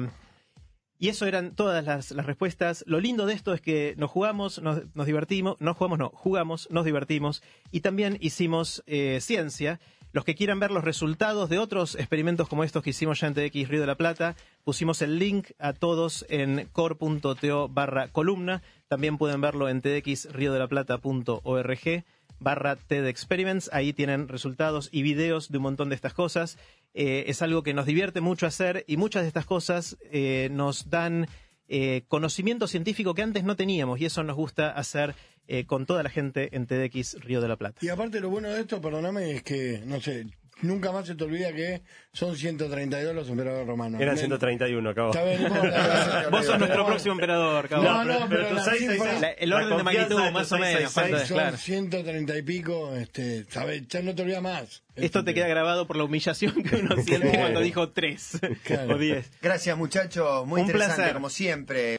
[1.01, 2.85] y eso eran todas las, respuestas.
[2.87, 6.85] Lo lindo de esto es que nos jugamos, nos, divertimos, no jugamos, no, jugamos, nos
[6.85, 7.43] divertimos
[7.73, 9.81] y también hicimos eh, ciencia.
[10.13, 13.35] Los que quieran ver los resultados de otros experimentos como estos que hicimos ya en
[13.35, 18.61] TX Río de la Plata, pusimos el link a todos en core.to barra columna.
[18.89, 22.05] También pueden verlo en tdxriodelplata.org
[22.41, 23.71] barra TED Experiments.
[23.73, 26.59] Ahí tienen resultados y videos de un montón de estas cosas.
[26.95, 30.91] Eh, es algo que nos divierte mucho hacer y muchas de estas cosas eh, nos
[30.91, 31.29] dan
[31.73, 35.15] eh, conocimiento científico que antes no teníamos y eso nos gusta hacer
[35.47, 37.79] eh, con toda la gente en TEDx Río de la Plata.
[37.81, 40.27] Y aparte lo bueno de esto, perdóname, es que, no sé,
[40.63, 41.83] nunca más se te olvida que
[42.13, 44.01] son 132 los emperadores romanos.
[44.01, 45.11] Eran Me- 131, acabo.
[45.13, 45.49] Está bien.
[46.31, 48.07] Vos sos nuestro próximo emperador, cabrón.
[48.09, 50.09] No, no, pero tu la seis, seis, cifra- seis, La- el la orden de magnitud,
[50.27, 51.57] tu más o menos, 666, falta de- Son claro.
[51.57, 53.87] 130 y pico, este, ¿sabes?
[53.89, 54.83] Ya no te olvidas más.
[54.97, 58.97] Esto te queda grabado por la humillación que uno siente cuando dijo tres Claro.
[58.97, 59.31] o diez.
[59.41, 60.47] Gracias, muchachos.
[60.47, 61.15] Muy Un interesante, placer.
[61.15, 61.89] como siempre.